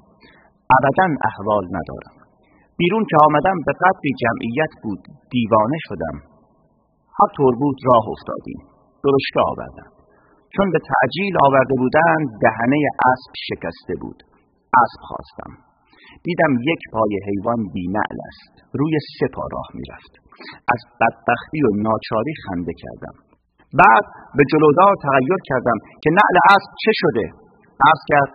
ابدا 0.78 1.06
احوال 1.30 1.66
ندارم. 1.78 2.16
بیرون 2.80 3.04
که 3.10 3.18
آمدم 3.28 3.58
به 3.68 3.74
قدری 3.84 4.12
جمعیت 4.24 4.74
بود 4.84 5.02
دیوانه 5.34 5.80
شدم. 5.88 6.16
هر 7.18 7.30
بود 7.62 7.78
راه 7.90 8.06
افتادیم. 8.16 8.60
درشکه 9.06 9.42
آوردم. 9.52 9.90
چون 10.56 10.68
به 10.74 10.80
تعجیل 10.92 11.34
آورده 11.48 11.76
بودند 11.82 12.28
دهنه 12.44 12.78
اسب 13.12 13.32
شکسته 13.48 13.94
بود. 14.02 14.20
اسب 14.84 15.00
خواستم. 15.10 15.52
دیدم 16.28 16.54
یک 16.72 16.82
پای 16.94 17.14
حیوان 17.28 17.60
بینعل 17.74 18.20
است. 18.32 18.54
روی 18.80 18.94
سه 19.20 19.28
پا 19.36 19.46
راه 19.54 19.68
می‌رفت. 19.80 20.14
از 20.74 20.82
بدبختی 21.00 21.60
و 21.66 21.70
ناچاری 21.88 22.34
خنده 22.46 22.74
کردم. 22.84 23.16
بعد 23.82 24.06
به 24.38 24.44
جلودار 24.52 24.94
تغییر 25.08 25.42
کردم 25.50 25.78
که 26.04 26.10
نعل 26.20 26.36
اسب 26.56 26.72
چه 26.84 26.92
شده؟ 27.02 27.43
عرض 27.90 28.04
کرد 28.12 28.32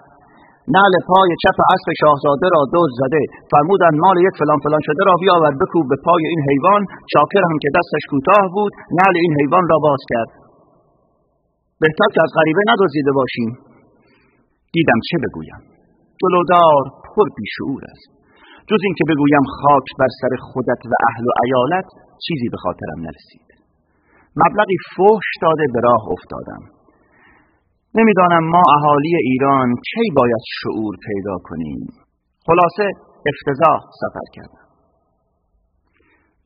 نعل 0.76 0.94
پای 1.10 1.30
چپ 1.42 1.58
اسب 1.74 1.88
شاهزاده 2.00 2.46
را 2.54 2.60
دوز 2.74 2.90
زده 3.02 3.22
فرمودن 3.52 3.94
مال 4.04 4.16
یک 4.28 4.34
فلان 4.40 4.58
فلان 4.64 4.82
شده 4.88 5.02
را 5.08 5.14
بیاور 5.22 5.52
بکوب 5.62 5.84
به 5.92 5.98
پای 6.06 6.22
این 6.32 6.40
حیوان 6.48 6.82
چاکر 7.12 7.42
هم 7.50 7.58
که 7.62 7.70
دستش 7.76 8.04
کوتاه 8.10 8.44
بود 8.54 8.72
نعل 8.98 9.16
این 9.24 9.32
حیوان 9.40 9.64
را 9.72 9.78
باز 9.86 10.02
کرد. 10.12 10.30
بهتر 11.82 12.08
که 12.14 12.20
از 12.26 12.30
غریبه 12.38 12.62
ندوزیده 12.70 13.12
باشیم. 13.20 13.50
دیدم 14.74 15.00
چه 15.08 15.16
بگویم. 15.24 15.60
جلودار 16.20 16.82
پر 17.04 17.26
بیشعور 17.38 17.82
است. 17.92 18.08
جز 18.70 18.80
اینکه 18.88 19.04
بگویم 19.10 19.44
خاک 19.58 19.88
بر 19.98 20.10
سر 20.20 20.32
خودت 20.48 20.80
و 20.90 20.92
اهل 21.08 21.24
و 21.30 21.32
ایالت 21.44 21.88
چیزی 22.24 22.48
به 22.52 22.58
خاطرم 22.64 23.00
نرسید. 23.06 23.48
مبلغی 24.42 24.78
فحش 24.96 25.28
داده 25.44 25.64
به 25.74 25.80
راه 25.88 26.02
افتادم. 26.16 26.62
نمی‌دانم 27.94 28.44
ما 28.54 28.62
اهالی 28.76 29.16
ایران 29.24 29.74
کی 29.74 30.06
باید 30.16 30.42
شعور 30.60 30.94
پیدا 31.06 31.36
کنیم. 31.42 31.86
خلاصه 32.46 32.86
افتضاح 33.30 33.80
سفر 34.00 34.26
کردم. 34.32 34.68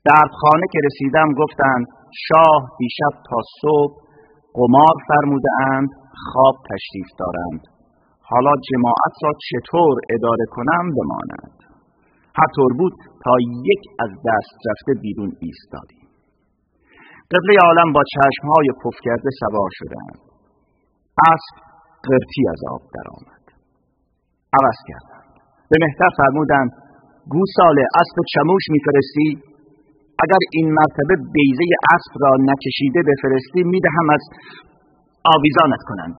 در 0.05 0.27
خانه 0.41 0.67
که 0.73 0.79
رسیدم 0.85 1.29
گفتند 1.33 1.87
شاه 2.29 2.61
دیشب 2.79 3.15
تا 3.31 3.39
صبح 3.61 3.95
قمار 4.55 4.95
فرموده 5.09 5.49
اند 5.71 5.89
خواب 6.25 6.57
تشریف 6.71 7.09
دارند. 7.19 7.63
حالا 8.21 8.53
جماعت 8.71 9.15
را 9.23 9.33
چطور 9.49 9.95
اداره 10.11 10.47
کنم 10.51 10.85
بماند. 10.97 11.57
هر 12.39 12.77
بود 12.79 12.93
تا 13.25 13.35
یک 13.71 13.83
از 14.01 14.11
دست 14.11 14.57
رفته 14.71 15.01
بیرون 15.03 15.33
ایستادیم. 15.41 16.09
قبله 17.33 17.59
عالم 17.67 17.93
با 17.93 18.03
چشمهای 18.15 18.69
پف 18.85 18.97
کرده 19.05 19.31
سوار 19.41 19.71
شدند. 19.73 20.32
اسب 21.31 21.55
قرتی 22.07 22.43
از 22.53 22.61
آب 22.75 22.83
درآمد. 22.95 23.45
عوض 24.59 24.79
کردند. 24.89 25.33
به 25.71 25.77
مهتر 25.85 26.11
فرمودند 26.17 26.71
گوساله 27.35 27.85
اسب 28.01 28.17
چموش 28.35 28.65
میفرستی؟ 28.75 29.29
اگر 30.25 30.43
این 30.53 30.67
مرتبه 30.79 31.15
بیزه 31.35 31.65
اسب 31.95 32.13
را 32.21 32.33
نکشیده 32.51 33.01
بفرستی 33.11 33.63
می‌دهم 33.63 34.11
از 34.17 34.23
آویزانت 35.35 35.83
کنند. 35.89 36.17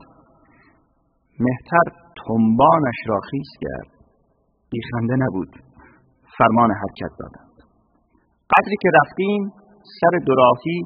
مهتر 1.40 1.86
تنبانش 2.28 3.00
را 3.08 3.20
خیز 3.32 3.50
کرد. 3.62 3.92
بیخنده 4.72 5.16
نبود. 5.26 5.52
فرمان 6.38 6.72
حرکت 6.72 7.14
دادند. 7.20 7.56
قدری 8.54 8.78
که 8.82 8.90
رفتیم 9.02 9.52
سر 10.00 10.14
دراهی 10.28 10.78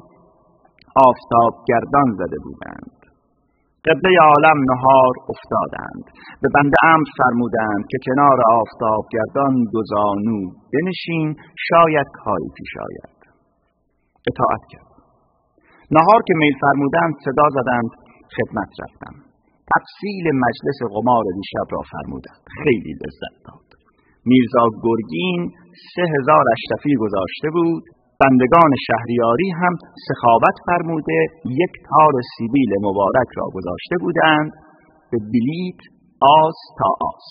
آفتاب 1.08 1.64
گردان 1.68 2.08
زده 2.18 2.36
بودند. 2.44 2.97
قبله 3.86 4.14
عالم 4.28 4.58
نهار 4.72 5.14
افتادند. 5.32 6.04
به 6.42 6.48
بنده 6.54 6.76
امر 6.94 7.08
فرمودند 7.18 7.82
که 7.90 7.98
کنار 8.06 8.38
آفتاب 8.60 9.02
گردان 9.14 9.54
دوزانو 9.72 10.40
بنشین 10.72 11.36
شاید 11.68 12.06
کاری 12.24 12.48
پیش 12.56 12.72
آید. 12.86 13.18
اطاعت 14.30 14.64
کرد. 14.72 14.90
نهار 15.96 16.20
که 16.26 16.34
میل 16.36 16.56
فرمودند 16.60 17.14
صدا 17.24 17.46
زدند 17.58 17.90
خدمت 18.36 18.70
رفتم. 18.82 19.14
تفصیل 19.72 20.24
مجلس 20.44 20.78
قمار 20.94 21.24
دیشب 21.38 21.66
را 21.74 21.80
فرمودند. 21.92 22.42
خیلی 22.64 22.92
لذت 23.02 23.36
داد. 23.46 23.68
میرزا 24.30 24.64
گرگین 24.84 25.40
سه 25.94 26.02
هزار 26.14 26.44
اشرفی 26.56 26.94
گذاشته 27.02 27.48
بود. 27.52 27.82
بندگان 28.22 28.72
شهریاری 28.86 29.50
هم 29.50 29.74
سخاوت 30.08 30.56
فرموده 30.66 31.18
یک 31.44 31.72
تار 31.88 32.12
سیبیل 32.36 32.72
مبارک 32.82 33.28
را 33.36 33.44
گذاشته 33.54 33.96
بودند 34.00 34.52
به 35.10 35.18
بلیت 35.18 35.80
آس 36.20 36.58
تا 36.78 36.88
آس. 37.10 37.28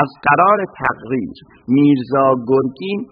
از 0.00 0.08
قرار 0.28 0.58
تقریر 0.80 1.34
میرزا 1.68 2.34
گرگین 2.48 3.06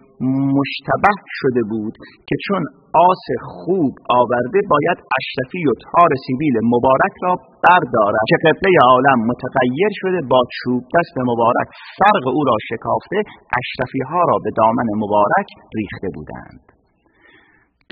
مشتبه 0.58 1.14
شده 1.38 1.62
بود 1.70 1.94
که 2.28 2.36
چون 2.44 2.62
آس 3.10 3.24
خوب 3.50 3.92
آورده 4.20 4.60
باید 4.72 4.98
اشرفی 5.18 5.62
و 5.70 5.72
تار 5.84 6.10
سیبیل 6.26 6.56
مبارک 6.74 7.14
را 7.22 7.32
بردارد 7.64 8.24
که 8.30 8.36
قبله 8.46 8.70
عالم 8.90 9.18
متغیر 9.30 9.92
شده 10.02 10.20
با 10.32 10.40
چوب 10.56 10.82
دست 10.94 11.16
مبارک. 11.30 11.68
فرق 11.98 12.24
او 12.36 12.40
را 12.50 12.56
شکافته 12.70 13.18
اشرفی 13.60 14.02
ها 14.10 14.22
را 14.30 14.36
به 14.44 14.50
دامن 14.60 14.88
مبارک 15.02 15.48
ریخته 15.78 16.08
بودند. 16.14 16.60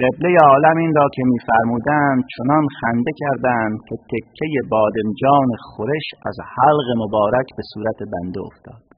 قبله 0.03 0.33
عالم 0.51 0.77
این 0.77 0.93
را 0.95 1.07
که 1.15 1.23
میفرمودند 1.33 2.23
چنان 2.35 2.65
خنده 2.81 3.13
کردند 3.23 3.79
که 3.89 3.97
تکه 4.11 4.55
بادمجان 4.71 5.49
خورش 5.69 6.07
از 6.27 6.37
حلق 6.55 6.89
مبارک 7.05 7.47
به 7.57 7.63
صورت 7.75 7.99
بنده 8.13 8.41
افتاد. 8.49 8.92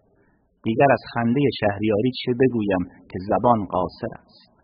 دیگر 0.65 0.91
از 0.97 1.03
خنده 1.15 1.41
شهریاری 1.61 2.11
چه 2.21 2.31
بگویم 2.41 2.83
که 3.11 3.19
زبان 3.31 3.61
قاصر 3.75 4.13
است. 4.23 4.55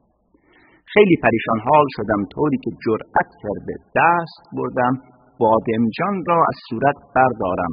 خیلی 0.94 1.16
پریشان 1.24 1.58
حال 1.68 1.86
شدم 1.96 2.20
طوری 2.34 2.58
که 2.64 2.70
جرأت 2.84 3.30
کرده 3.42 3.74
دست 3.98 4.42
بردم 4.56 4.94
بادمجان 5.42 6.16
را 6.28 6.38
از 6.50 6.56
صورت 6.68 6.98
بردارم. 7.16 7.72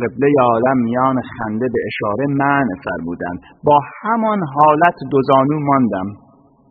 قبله 0.00 0.30
عالم 0.50 0.78
میان 0.88 1.16
خنده 1.34 1.66
به 1.74 1.80
اشاره 1.90 2.26
من 2.42 2.66
فرمودند. 2.84 3.38
با 3.68 3.78
همان 4.00 4.40
حالت 4.56 4.98
دوزانو 5.12 5.58
ماندم. 5.68 6.08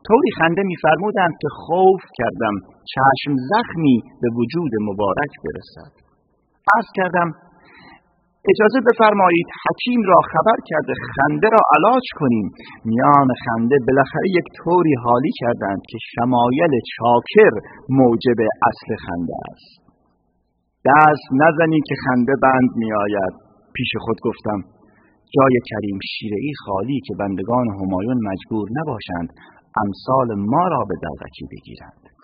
طوری 0.07 0.31
خنده 0.39 0.63
میفرمودند 0.71 1.33
که 1.41 1.49
خوف 1.63 2.01
کردم. 2.19 2.55
چشم 2.93 3.31
زخمی 3.51 3.97
به 4.21 4.29
وجود 4.37 4.71
مبارک 4.89 5.33
برسد. 5.43 5.91
عرض 6.75 6.89
کردم 6.97 7.29
اجازه 8.51 8.79
بفرمایید 8.89 9.47
حکیم 9.65 10.01
را 10.11 10.19
خبر 10.33 10.59
کرده 10.69 10.93
خنده 11.15 11.47
را 11.55 11.61
علاج 11.75 12.05
کنیم. 12.19 12.47
میان 12.85 13.29
خنده 13.43 13.77
بالاخره 13.87 14.27
یک 14.39 14.47
طوری 14.57 14.95
حالی 15.05 15.31
کردند 15.41 15.81
که 15.89 15.97
شمایل 16.11 16.73
چاکر 16.93 17.53
موجب 17.89 18.39
اصل 18.69 18.89
خنده 19.05 19.35
است. 19.51 19.71
دست 20.89 21.27
نزنی 21.43 21.79
که 21.87 21.95
خنده 22.03 22.33
بند 22.43 22.71
می 22.75 22.93
آید 22.93 23.33
پیش 23.75 23.91
خود 23.99 24.17
گفتم 24.27 24.59
جای 25.35 25.55
کریم 25.69 25.99
شیره 26.11 26.37
ای 26.45 26.53
خالی 26.65 26.99
که 27.07 27.13
بندگان 27.19 27.67
همایون 27.79 28.17
مجبور 28.29 28.67
نباشند 28.79 29.29
امثال 29.83 30.27
ما 30.53 30.67
را 30.67 30.81
به 30.89 30.95
دلغکی 31.05 31.45
بگیرند. 31.51 32.18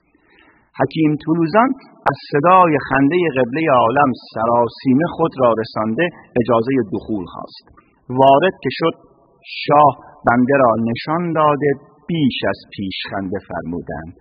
حکیم 0.79 1.11
طولوزان 1.25 1.69
از 2.11 2.17
صدای 2.31 2.73
خنده 2.89 3.17
قبله 3.37 3.63
عالم 3.81 4.11
سراسیمه 4.33 5.05
خود 5.15 5.31
را 5.41 5.53
رسانده 5.61 6.09
اجازه 6.41 6.71
دخول 6.93 7.25
خواست. 7.33 7.65
وارد 8.09 8.55
که 8.63 8.69
شد 8.79 8.95
شاه 9.63 9.93
بنده 10.27 10.55
را 10.63 10.71
نشان 10.89 11.33
داده 11.33 11.69
بیش 12.07 12.37
از 12.49 12.59
پیش 12.73 12.95
خنده 13.11 13.37
فرمودند. 13.47 14.13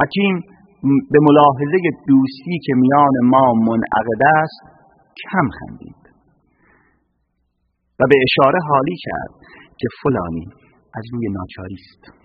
حکیم 0.00 0.34
به 1.12 1.18
ملاحظه 1.28 1.78
دوستی 2.08 2.58
که 2.66 2.72
میان 2.74 3.14
ما 3.24 3.52
منعقد 3.54 4.22
است 4.42 4.62
کم 5.22 5.48
خندید 5.58 6.02
و 8.00 8.02
به 8.10 8.16
اشاره 8.26 8.58
حالی 8.68 8.96
کرد 9.06 9.34
که 9.78 9.88
فلانی 10.02 10.46
از 10.94 11.04
روی 11.12 11.28
ناچاری 11.28 11.74
است. 11.74 12.19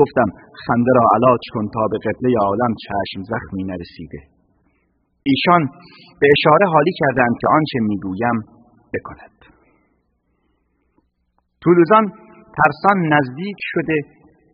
گفتم 0.00 0.28
خنده 0.66 0.92
را 0.98 1.04
علاج 1.14 1.42
کن 1.54 1.66
تا 1.74 1.82
به 1.92 1.98
قبله 2.06 2.30
عالم 2.46 2.72
چشم 2.86 3.20
زخمی 3.32 3.64
نرسیده. 3.64 4.20
ایشان 5.30 5.62
به 6.20 6.26
اشاره 6.36 6.66
حالی 6.74 6.92
کردند 7.00 7.34
که 7.40 7.46
آنچه 7.56 7.78
می‌گویم 7.90 8.36
بکند. 8.94 9.36
طولوزان 11.64 12.04
ترسان 12.58 12.98
نزدیک 13.14 13.56
شده 13.72 13.96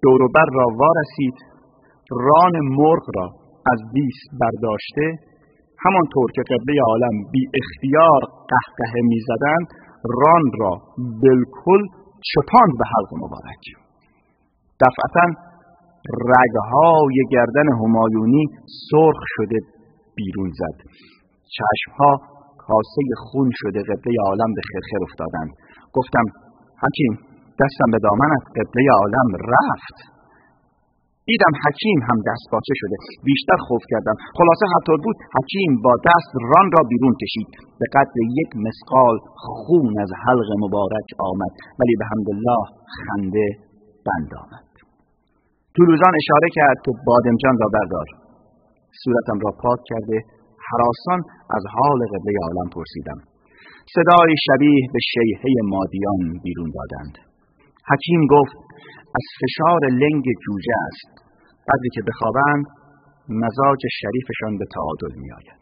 دوروبر 0.03 0.49
را 0.59 0.67
وارسید 0.81 1.37
ران 2.11 2.55
مرغ 2.79 3.05
را 3.17 3.27
از 3.73 3.81
دیس 3.93 4.19
برداشته 4.41 5.07
همانطور 5.85 6.31
که 6.35 6.43
قبله 6.51 6.75
عالم 6.89 7.17
بی 7.33 7.43
اختیار 7.61 8.21
قهقه 8.53 9.01
می‌زدند 9.03 9.67
ران 10.21 10.45
را 10.61 10.73
بالکل 11.23 11.83
چپاند 12.31 12.73
به 12.79 12.85
حلق 12.93 13.11
مبارک. 13.25 13.65
دفعتا 14.85 15.27
رگهای 16.33 17.17
گردن 17.33 17.69
همایونی 17.81 18.45
سرخ 18.91 19.23
شده 19.37 19.59
بیرون 20.17 20.51
زد. 20.61 20.79
چشمها 21.57 22.13
کاسه 22.65 23.03
خون 23.27 23.51
شده 23.61 23.81
قبله 23.91 24.15
عالم 24.29 24.51
به 24.57 24.63
خرخر 24.71 25.01
افتادند. 25.09 25.51
گفتم 25.97 26.27
حکیم 26.85 27.13
دستم 27.63 27.89
به 27.95 27.99
دامنت. 28.07 28.45
قبله 28.59 28.85
عالم 29.01 29.29
رفت. 29.55 29.97
دیدم 31.31 31.55
حکیم 31.65 31.99
هم 32.09 32.19
دست 32.29 32.47
باچه 32.53 32.75
شده. 32.81 32.97
بیشتر 33.29 33.59
خوف 33.69 33.83
کردم. 33.93 34.17
خلاصه 34.39 34.67
حتی 34.75 34.95
بود 35.05 35.17
حکیم 35.37 35.71
با 35.87 35.95
دست 36.09 36.33
ران 36.51 36.69
را 36.75 36.83
بیرون 36.91 37.15
کشید. 37.23 37.49
به 37.81 37.87
قدر 37.95 38.17
یک 38.41 38.51
مسقال 38.67 39.17
خون 39.45 39.93
از 40.05 40.11
حلق 40.23 40.49
مبارک 40.65 41.09
آمد. 41.31 41.53
ولی 41.79 41.95
به 42.01 42.05
حمدالله 42.11 42.63
خنده 43.05 43.47
بند 44.07 44.33
آمد. 44.43 44.70
طولوزان 45.77 46.13
اشاره 46.23 46.49
کرد 46.59 46.79
که 46.85 46.93
بادمجان 47.07 47.57
را 47.63 47.69
بردار. 47.77 48.09
صورتم 49.03 49.39
را 49.45 49.51
پاک 49.63 49.81
کرده 49.91 50.19
حراسان 50.69 51.21
از 51.57 51.65
حال 51.75 52.01
قبله 52.13 52.33
عالم 52.47 52.69
پرسیدم. 52.75 53.19
صدای 53.97 54.33
شبیه 54.47 54.83
به 54.93 55.01
شیهه 55.13 55.45
مادیان 55.75 56.23
بیرون 56.45 56.71
دادند. 56.79 57.15
حکیم 57.91 58.21
گفت 58.35 58.57
از 59.19 59.25
فشار 59.41 59.83
لنگ 60.03 60.25
جوجه 60.45 60.77
است. 60.89 61.11
قدری 61.69 61.91
که 61.97 62.03
بخوابند 62.09 62.65
مزاج 63.43 63.83
شریفشان 64.01 64.53
به 64.61 64.67
تعادل 64.75 65.15
می 65.23 65.33
آید. 65.39 65.61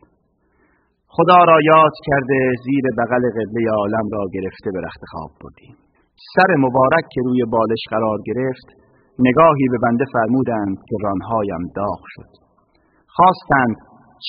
خدا 1.17 1.41
را 1.51 1.59
یاد 1.73 1.95
کرده 2.09 2.39
زیر 2.65 2.85
بغل 2.99 3.25
قبله 3.37 3.63
عالم 3.81 4.07
را 4.13 4.23
گرفته 4.35 4.69
به 4.75 4.81
رخت 4.87 5.03
خواب 5.11 5.31
بردیم. 5.41 5.77
سر 6.35 6.51
مبارک 6.65 7.05
که 7.13 7.21
روی 7.25 7.41
بالش 7.55 7.83
قرار 7.91 8.19
گرفت 8.29 8.69
نگاهی 9.27 9.67
به 9.73 9.79
بنده 9.83 10.05
فرمودند 10.13 10.77
که 10.89 10.97
رانهایم 11.03 11.63
داغ 11.77 12.01
شد. 12.15 12.31
خواستند 13.07 13.77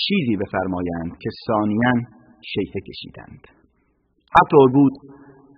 چیزی 0.02 0.36
بفرمایند 0.42 1.12
که 1.22 1.30
ثانیا 1.48 1.94
شیطه 2.54 2.80
کشیدند. 2.88 3.42
حتی 4.38 4.62
بود 4.74 4.94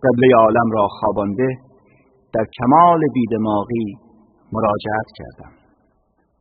قبله 0.04 0.36
عالم 0.44 0.72
را 0.72 0.88
خوابانده 1.00 1.48
در 2.34 2.46
کمال 2.58 3.02
بیدماغی 3.14 3.88
مراجعت 4.54 5.10
کردم. 5.18 5.52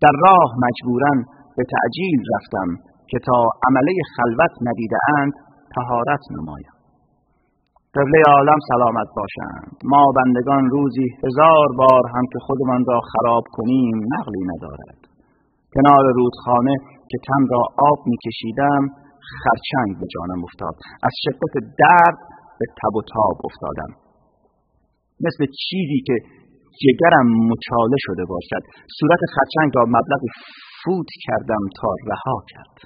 در 0.03 0.15
راه 0.27 0.51
مجبورا 0.65 1.13
به 1.57 1.65
تعجیل 1.73 2.21
رفتم 2.35 2.69
که 3.11 3.19
تا 3.27 3.49
عمله 3.69 3.93
خلوت 4.17 4.55
ندیده 4.69 4.97
اند 5.19 5.33
تهارت 5.77 6.21
نمایم. 6.31 6.80
قبله 7.99 8.21
عالم 8.35 8.61
سلامت 8.73 9.09
باشند 9.19 9.73
ما 9.93 10.03
بندگان 10.17 10.65
روزی 10.75 11.07
هزار 11.25 11.69
بار 11.81 12.05
هم 12.15 12.25
که 12.33 12.39
خودمان 12.47 12.83
را 12.91 13.01
خراب 13.13 13.45
کنیم 13.57 13.97
نقلی 14.15 14.43
ندارد. 14.53 14.99
کنار 15.75 16.05
رودخانه 16.19 16.75
که 17.11 17.19
تن 17.27 17.43
را 17.53 17.63
آب 17.91 17.99
میکشیدم 18.13 18.83
خرچنگ 19.41 19.91
به 20.01 20.07
جانم 20.15 20.41
افتاد. 20.45 20.75
از 21.03 21.15
شدت 21.25 21.55
درد 21.83 22.19
به 22.59 22.67
تب 22.79 22.95
و 22.97 23.03
تاب 23.15 23.37
افتادم. 23.49 23.91
مثل 25.27 25.43
چیزی 25.65 26.01
که 26.07 26.17
جگرم 26.83 27.27
مچاله 27.51 27.99
شده 28.07 28.25
باشد. 28.33 28.63
صورت 28.99 29.23
خرچنگ 29.35 29.71
را 29.75 29.85
مبلغ 29.97 30.23
فوت 30.85 31.11
کردم 31.27 31.63
تا 31.81 31.89
رها 32.11 32.39
کرد. 32.53 32.77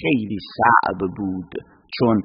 خیلی 0.00 0.38
صعب 0.56 0.98
بود. 1.16 1.73
چون 1.98 2.16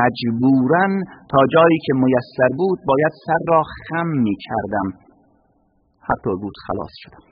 مجبورا 0.00 0.86
تا 1.30 1.38
جایی 1.54 1.78
که 1.86 1.92
میسر 2.02 2.50
بود 2.60 2.78
باید 2.90 3.12
سر 3.26 3.40
را 3.48 3.62
خم 3.62 4.08
می 4.26 4.36
کردم 4.46 4.88
حتی 6.08 6.30
بود 6.42 6.56
خلاص 6.66 6.94
شدم. 7.02 7.24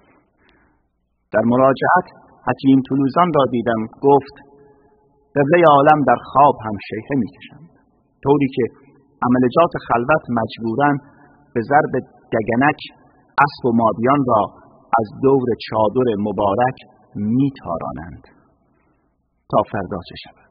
در 1.32 1.44
مراجعت 1.52 2.06
حکیم 2.48 2.78
طولوزان 2.88 3.28
را 3.36 3.44
دیدم. 3.50 3.80
گفت 4.08 4.36
قبله 5.36 5.58
عالم 5.74 6.04
در 6.08 6.18
خواب 6.30 6.56
هم 6.64 6.76
شیخه 6.88 7.14
می 7.22 7.28
کشند 7.36 7.70
طوری 8.24 8.48
که 8.56 8.64
عملجات 9.26 9.72
خلوت 9.88 10.24
مجبورا 10.38 10.90
به 11.54 11.60
ضرب 11.70 11.92
دگنک 12.34 12.80
اسب 13.44 13.66
و 13.66 13.72
مادیان 13.80 14.22
را 14.28 14.42
از 15.00 15.06
دور 15.22 15.48
چادر 15.66 16.08
مبارک 16.18 16.78
میتارانند. 17.14 18.24
تا 19.50 19.58
فردا 19.72 20.00
شود؟ 20.24 20.45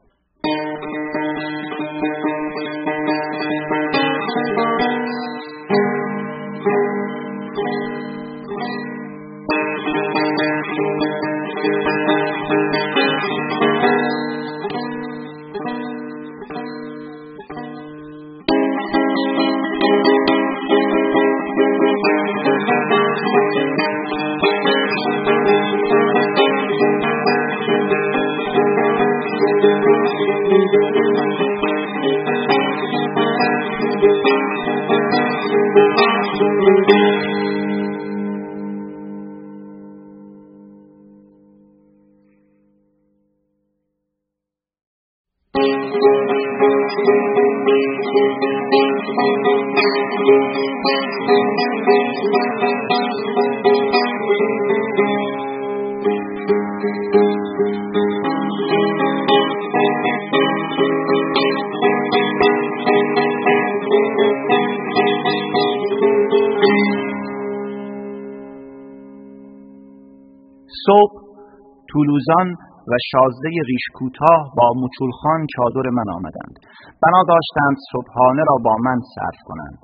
شازده 73.10 73.50
ریش 73.70 73.86
کوتاه 73.94 74.40
با 74.58 74.68
مچولخان 74.82 75.40
چادر 75.54 75.86
من 75.98 76.08
آمدند. 76.18 76.54
بنا 77.02 77.22
داشتند 77.32 77.76
صبحانه 77.92 78.42
را 78.50 78.56
با 78.64 78.76
من 78.86 78.98
صرف 79.14 79.38
کنند. 79.48 79.78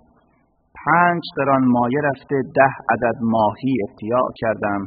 پنج 0.85 1.23
قران 1.37 1.65
مایه 1.77 2.01
رفته 2.09 2.37
ده 2.57 2.73
عدد 2.93 3.17
ماهی 3.35 3.75
ابتیاع 3.89 4.27
کردم. 4.37 4.81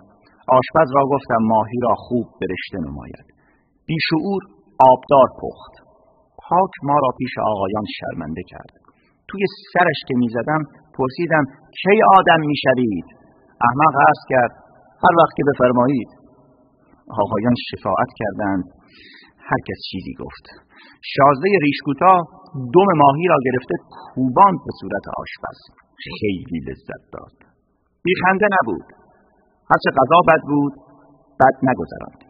آشپز 0.60 0.88
را 0.96 1.04
گفتم 1.14 1.42
ماهی 1.42 1.80
را 1.84 1.94
خوب 1.96 2.26
برشته 2.42 2.78
نماید. 2.88 3.26
بیشعور 3.90 4.42
آبدار 4.92 5.28
پخت. 5.42 5.74
پاک 6.50 6.74
ما 6.84 6.94
را 7.04 7.10
پیش 7.18 7.34
آقایان 7.52 7.86
شرمنده 7.98 8.42
کرد. 8.48 8.74
توی 9.28 9.42
سرش 9.74 10.00
که 10.08 10.16
می‌زدم 10.18 10.62
پرسیدم 10.98 11.46
کی 11.82 11.98
آدم 12.18 12.42
می‌شوید؟ 12.52 13.06
احمق 13.68 13.96
عرض 14.08 14.22
کرد 14.30 14.52
هر 15.04 15.14
وقت 15.20 15.34
که 15.38 15.44
بفرمایید. 15.50 16.25
آقایان 17.24 17.56
شفاعت 17.70 18.12
کردند. 18.20 18.64
هر 19.50 19.60
کس 19.68 19.80
چیزی 19.90 20.14
گفت. 20.22 20.46
شازده 21.14 21.50
ریشکوتا 21.68 22.14
دم 22.76 22.90
ماهی 23.02 23.28
را 23.32 23.38
گرفته 23.48 23.76
کوبان 23.98 24.54
به 24.66 24.72
صورت 24.80 25.06
آشپز. 25.24 25.60
خیلی 26.20 26.60
لذت 26.68 27.04
داد. 27.14 27.36
بیخنده 28.06 28.48
نبود. 28.56 28.88
هرچه 29.72 29.90
غذا 30.00 30.20
بد 30.30 30.44
بود 30.52 30.74
بد 31.40 31.56
نگذراند. 31.68 32.22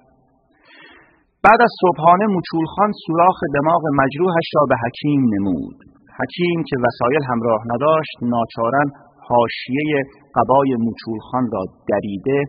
بعد 1.46 1.60
از 1.68 1.74
صبحانه 1.84 2.26
مچولخان 2.38 2.92
سوراخ 3.06 3.38
دماغ 3.58 3.84
مجروحش 4.02 4.48
را 4.56 4.64
به 4.70 4.76
حکیم 4.84 5.22
نمود. 5.34 5.78
حکیم 6.20 6.58
که 6.70 6.76
وسایل 6.86 7.24
همراه 7.32 7.62
نداشت 7.74 8.18
ناچارن 8.34 8.88
حاشیه 9.30 10.04
قبای 10.36 10.70
مچولخان 10.88 11.46
را 11.54 11.64
دریده 11.90 12.40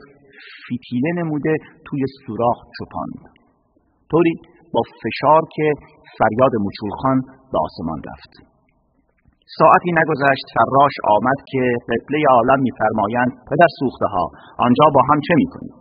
فیتیله 0.65 1.11
نموده 1.21 1.55
توی 1.87 2.03
سوراخ 2.27 2.59
چپاند 2.77 3.21
طوری 4.11 4.35
با 4.75 4.83
فشار 5.03 5.43
که 5.55 5.67
فریاد 6.19 6.53
مچولخان 6.67 7.19
به 7.53 7.59
آسمان 7.67 8.01
رفت. 8.11 8.33
ساعتی 9.59 9.91
نگذشت 10.01 10.47
فراش 10.55 10.95
آمد 11.17 11.39
که 11.51 11.63
قبله 11.91 12.19
عالم 12.37 12.61
میفرمایند 12.69 13.33
پدر 13.51 13.71
سوخته 13.81 14.07
ها 14.15 14.25
آنجا 14.67 14.87
با 14.95 15.01
هم 15.11 15.21
چه 15.29 15.35
می‌کنید 15.43 15.77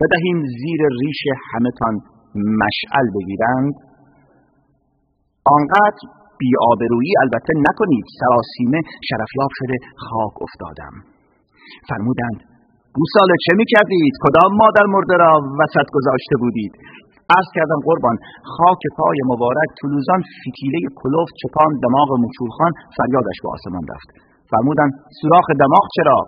بدهیم 0.00 0.38
زیر 0.60 0.80
ریش 1.00 1.22
همتان 1.52 1.94
مشعل 2.62 3.06
بگیرند. 3.16 3.74
آنقدر 5.56 6.00
بیآبرویی 6.40 7.12
البته 7.22 7.52
نکنید 7.68 8.04
سراسیمه 8.20 8.80
شرفیاب 9.08 9.50
شده 9.58 9.76
خاک 10.06 10.42
افتادم. 10.46 10.94
فرمودند 11.88 12.55
گوساله 12.98 13.36
چه 13.44 13.52
می‌کردید؟ 13.60 14.14
کدام 14.24 14.52
مادر 14.62 14.86
مرده 14.94 15.16
را 15.24 15.32
وسط 15.60 15.86
گذاشته 15.96 16.34
بودید؟ 16.42 16.72
عرض 17.34 17.48
کردم 17.56 17.80
قربان. 17.88 18.16
خاک 18.54 18.82
پای 18.98 19.18
مبارک 19.32 19.68
طلوزان 19.80 20.20
فتیله 20.40 20.80
کلوف 21.00 21.28
چپان 21.40 21.70
دماغ 21.84 22.10
مچولخان 22.24 22.72
فریادش 22.96 23.38
به 23.42 23.48
آسمان 23.56 23.84
رفت. 23.92 24.08
فرمودن 24.50 24.88
سوراخ 25.18 25.46
دماغ 25.62 25.86
چرا؟ 25.96 26.18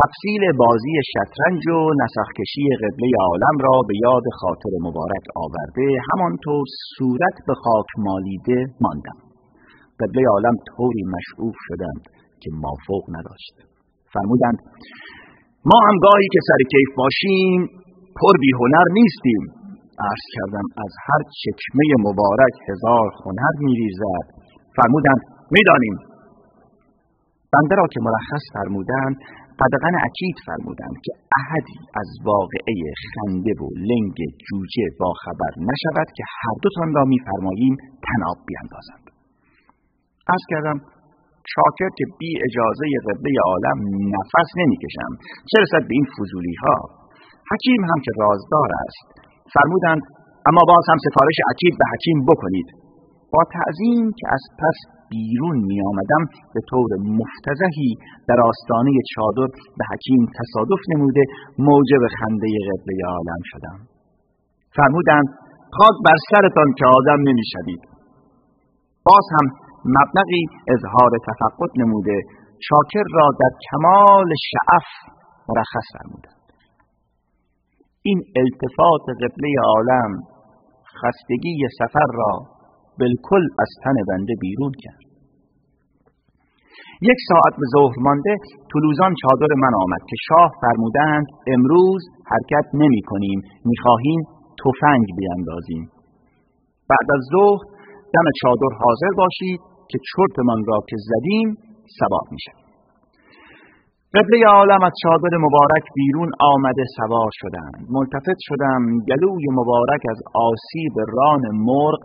تفصیل 0.00 0.42
بازی 0.62 0.94
شطرنج 1.12 1.62
و 1.76 1.78
نسخکشی 2.00 2.64
قبله 2.82 3.10
عالم 3.28 3.56
را 3.66 3.76
به 3.88 3.94
یاد 4.06 4.26
خاطر 4.40 4.72
مبارک 4.86 5.24
آورده. 5.44 5.86
همانطور 6.08 6.64
صورت 6.96 7.36
به 7.46 7.54
خاک 7.62 7.88
مالیده 8.06 8.58
ماندم. 8.84 9.18
قبله 10.00 10.22
عالم 10.34 10.56
طوری 10.70 11.02
مشعوف 11.14 11.56
شدند 11.68 12.02
که 12.42 12.48
مافوق 12.62 13.04
نداشت. 13.16 13.54
فرمودند 14.14 14.58
ما 15.64 15.78
هم 15.88 15.96
گاهی 16.06 16.28
که 16.32 16.40
سر 16.48 16.60
کیف 16.72 16.90
باشیم 16.96 17.60
پر 18.18 18.34
بی 18.40 18.50
هنر 18.60 18.86
نیستیم. 18.98 19.42
عرض 20.08 20.24
کردم 20.34 20.66
از 20.84 20.92
هر 21.06 21.22
چکمه 21.42 21.88
مبارک 22.08 22.54
هزار 22.68 23.08
هنر 23.24 23.54
میریزد 23.66 24.26
فرمودند 24.76 25.22
می‌دانیم. 25.50 25.96
بنده 27.54 27.74
را 27.80 27.86
که 27.92 28.00
مرخص 28.06 28.44
فرمودند 28.54 29.16
قدغن 29.60 29.94
عکید 30.06 30.36
فرمودند 30.46 30.96
که 31.04 31.12
احدی 31.40 31.78
از 32.00 32.08
واقعه 32.30 32.76
خنده 33.12 33.52
و 33.60 33.64
لنگ 33.90 34.18
جوجه 34.46 34.86
با 35.00 35.12
خبر 35.24 35.52
نشود 35.70 36.08
که 36.16 36.24
هر 36.40 36.56
دوتان 36.62 36.94
را 36.94 37.04
میفرماییم 37.04 37.74
تناب 38.06 38.38
بیاندازند 38.48 39.06
از 40.34 40.42
کردم 40.50 40.80
شاکر 41.54 41.90
که 41.98 42.04
بی 42.18 42.30
اجازه 42.46 42.86
قبله 43.06 43.32
عالم 43.50 43.78
نفس 44.14 44.48
نمی‌کشم 44.60 45.12
چه 45.50 45.56
رسد 45.64 45.82
به 45.88 45.94
این 45.98 46.06
فضولی 46.16 46.56
ها 46.62 46.76
حکیم 47.50 47.82
هم 47.90 47.98
که 48.04 48.12
رازدار 48.22 48.70
است 48.86 49.06
فرمودند 49.54 50.02
اما 50.48 50.62
باز 50.72 50.84
هم 50.90 50.98
سفارش 51.06 51.38
عکید 51.50 51.74
به 51.80 51.86
حکیم 51.92 52.18
بکنید 52.30 52.68
با 53.32 53.42
تعظیم 53.56 54.04
که 54.18 54.26
از 54.36 54.42
پس 54.60 54.78
بیرون 55.12 55.58
می 55.70 55.78
آمدم 55.90 56.22
به 56.54 56.60
طور 56.70 56.90
مفتزهی 57.20 57.90
در 58.28 58.38
آستانه 58.50 58.90
چادر 59.14 59.50
به 59.78 59.84
حکیم 59.90 60.22
تصادف 60.38 60.82
نموده 60.92 61.22
موجب 61.58 62.02
خنده 62.18 62.48
قبله 62.68 62.98
عالم 63.14 63.42
شدم 63.50 63.78
فرمودند 64.76 65.28
خاک 65.78 65.96
بر 66.06 66.18
سرتان 66.30 66.68
که 66.78 66.84
آدم 66.98 67.20
نمی‌شوید 67.28 67.82
باز 69.08 69.26
هم 69.36 69.46
مبلغی 69.84 70.44
اظهار 70.74 71.10
تفقد 71.28 71.70
نموده. 71.76 72.20
شاکر 72.68 73.06
را 73.14 73.28
در 73.40 73.52
کمال 73.66 74.30
شعف 74.50 74.88
مرخص 75.48 75.86
فرمودند. 75.94 76.52
این 78.02 78.22
التفات 78.36 79.04
قبله 79.22 79.50
عالم 79.64 80.10
خستگی 81.00 81.58
سفر 81.78 82.08
را 82.14 82.32
بالکل 83.00 83.44
از 83.58 83.70
تن 83.84 83.96
بنده 84.08 84.34
بیرون 84.40 84.72
کرد. 84.82 85.08
یک 87.02 87.18
ساعت 87.28 87.54
به 87.60 87.66
ظهر 87.76 87.96
مانده 88.06 88.34
طلوزان 88.72 89.12
چادر 89.22 89.52
من 89.64 89.74
آمد 89.84 90.02
که 90.10 90.16
شاه 90.28 90.50
فرمودند 90.62 91.26
امروز 91.54 92.02
حرکت 92.30 92.66
نمی 92.74 93.02
کنیم 93.10 93.40
می 93.64 93.76
خواهیم 93.82 94.20
تفنگ 94.62 95.06
بیاندازیم. 95.18 95.84
بعد 96.90 97.08
از 97.16 97.22
ظهر 97.34 97.60
دم 98.14 98.26
چادر 98.40 98.72
حاضر 98.82 99.12
باشید 99.22 99.60
که 99.90 99.98
چرتمان 100.08 100.64
را 100.68 100.78
که 100.88 100.96
زدیم 101.10 101.48
سوار 101.98 102.26
میشه. 102.30 102.52
قبله 104.14 104.46
عالم 104.46 104.82
از 104.82 104.92
چادر 105.02 105.36
مبارک 105.36 105.84
بیرون 105.94 106.30
آمده 106.40 106.84
سوار 106.96 107.30
شدند. 107.32 107.86
ملتفت 107.90 108.38
شدم 108.48 108.82
گلوی 109.08 109.44
مبارک 109.52 110.02
از 110.10 110.20
آسیب 110.34 110.94
ران 111.16 111.42
مرغ 111.52 112.04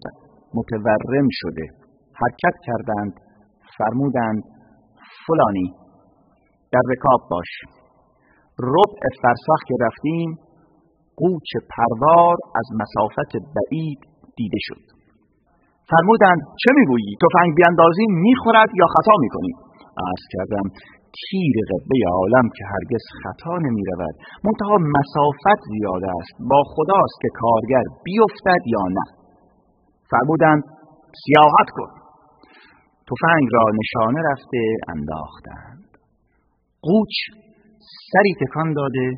متورم 0.53 1.27
شده. 1.31 1.65
حرکت 2.21 2.55
کردند 2.65 3.13
فرمودند 3.77 4.43
فلانی 5.27 5.73
در 6.71 6.83
رکاب 6.91 7.21
باش. 7.31 7.51
ربع 8.59 9.01
فرسخ 9.21 9.59
که 9.67 9.75
رفتیم 9.81 10.37
قوچ 11.17 11.49
پروار 11.73 12.37
از 12.55 12.67
مسافت 12.81 13.31
بعید 13.55 13.99
دیده 14.37 14.57
شد. 14.61 15.02
فرمودند 15.91 16.39
چه 16.61 16.69
می‌گویی؟ 16.79 17.11
تفنگ 17.23 17.49
بیاندازی 17.59 18.05
می‌خورد 18.25 18.69
یا 18.81 18.87
خطا 18.95 19.15
می‌کنی؟ 19.25 19.53
عرض 20.07 20.25
کردم 20.33 20.65
تیر 21.19 21.55
قبه 21.71 21.99
عالم 22.17 22.47
که 22.55 22.63
هرگز 22.73 23.03
خطا 23.21 23.55
نمی 23.65 23.83
رود 23.89 24.15
منتها 24.45 24.75
مسافت 24.95 25.59
زیاد 25.71 26.03
است. 26.19 26.33
با 26.49 26.63
خداست 26.73 27.17
که 27.21 27.29
کارگر 27.41 27.85
بیفتد 28.05 28.63
یا 28.75 28.85
نه. 28.97 29.05
فرمودند 30.11 30.63
سیاحت 31.23 31.69
کن. 31.77 31.91
تفنگ 33.09 33.47
را 33.51 33.65
نشانه 33.79 34.19
رفته 34.31 34.61
انداختند. 34.93 35.89
قوچ 36.81 37.13
سری 38.11 38.33
تکان 38.41 38.73
داده 38.73 39.11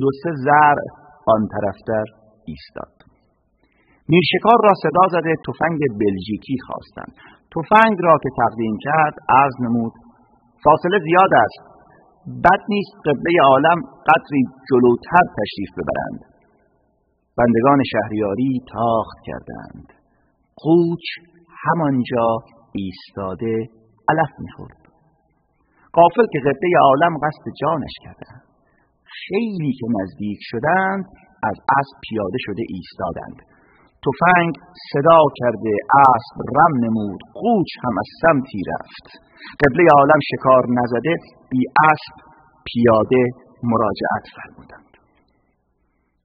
دو 0.00 0.08
سه 0.22 0.30
زر 0.44 0.76
آن 1.26 1.48
طرفتر 1.54 2.04
ایستاد. 2.46 3.01
میرشکار 4.12 4.58
را 4.66 4.72
صدا 4.84 5.04
زده 5.14 5.32
تفنگ 5.46 5.80
بلژیکی 6.00 6.56
خواستند. 6.66 7.12
تفنگ 7.54 7.96
را 8.06 8.14
که 8.22 8.30
تقدیم 8.40 8.74
کرد 8.86 9.14
عرض 9.38 9.56
نمود 9.64 9.92
فاصله 10.64 10.98
زیاد 11.08 11.32
است. 11.44 11.62
بد 12.44 12.62
نیست 12.72 12.94
قبله 13.06 13.34
عالم 13.50 13.78
قدری 14.08 14.42
جلوتر 14.70 15.24
تشریف 15.38 15.70
ببرند. 15.78 16.20
بندگان 17.38 17.78
شهریاری 17.92 18.52
تاخت 18.72 19.18
کردند. 19.28 19.86
قوچ 20.64 21.04
همانجا 21.64 22.28
ایستاده 22.80 23.54
علف 24.10 24.32
می‌خورد. 24.38 24.80
قافل 25.98 26.26
که 26.32 26.40
قبله 26.46 26.72
عالم 26.88 27.14
قصد 27.24 27.44
جانش 27.60 27.94
کردند 28.04 28.42
خیلی 29.26 29.72
که 29.78 29.86
نزدیک 30.00 30.38
شدند 30.40 31.04
از 31.42 31.56
اسب 31.78 31.96
پیاده 32.08 32.38
شده 32.46 32.62
ایستادند. 32.68 33.51
تفنگ 34.06 34.52
صدا 34.92 35.20
کرده 35.38 35.72
اسب 36.10 36.36
رم 36.56 36.72
نمود 36.84 37.20
قوچ 37.42 37.70
هم 37.84 37.94
از 38.02 38.08
سمتی 38.22 38.60
رفت. 38.72 39.06
قبله 39.62 39.84
عالم 39.98 40.20
شکار 40.30 40.62
نزده 40.78 41.14
بی 41.50 41.62
اسب 41.90 42.14
پیاده 42.68 43.22
مراجعت 43.70 44.24
فرمودند. 44.36 44.92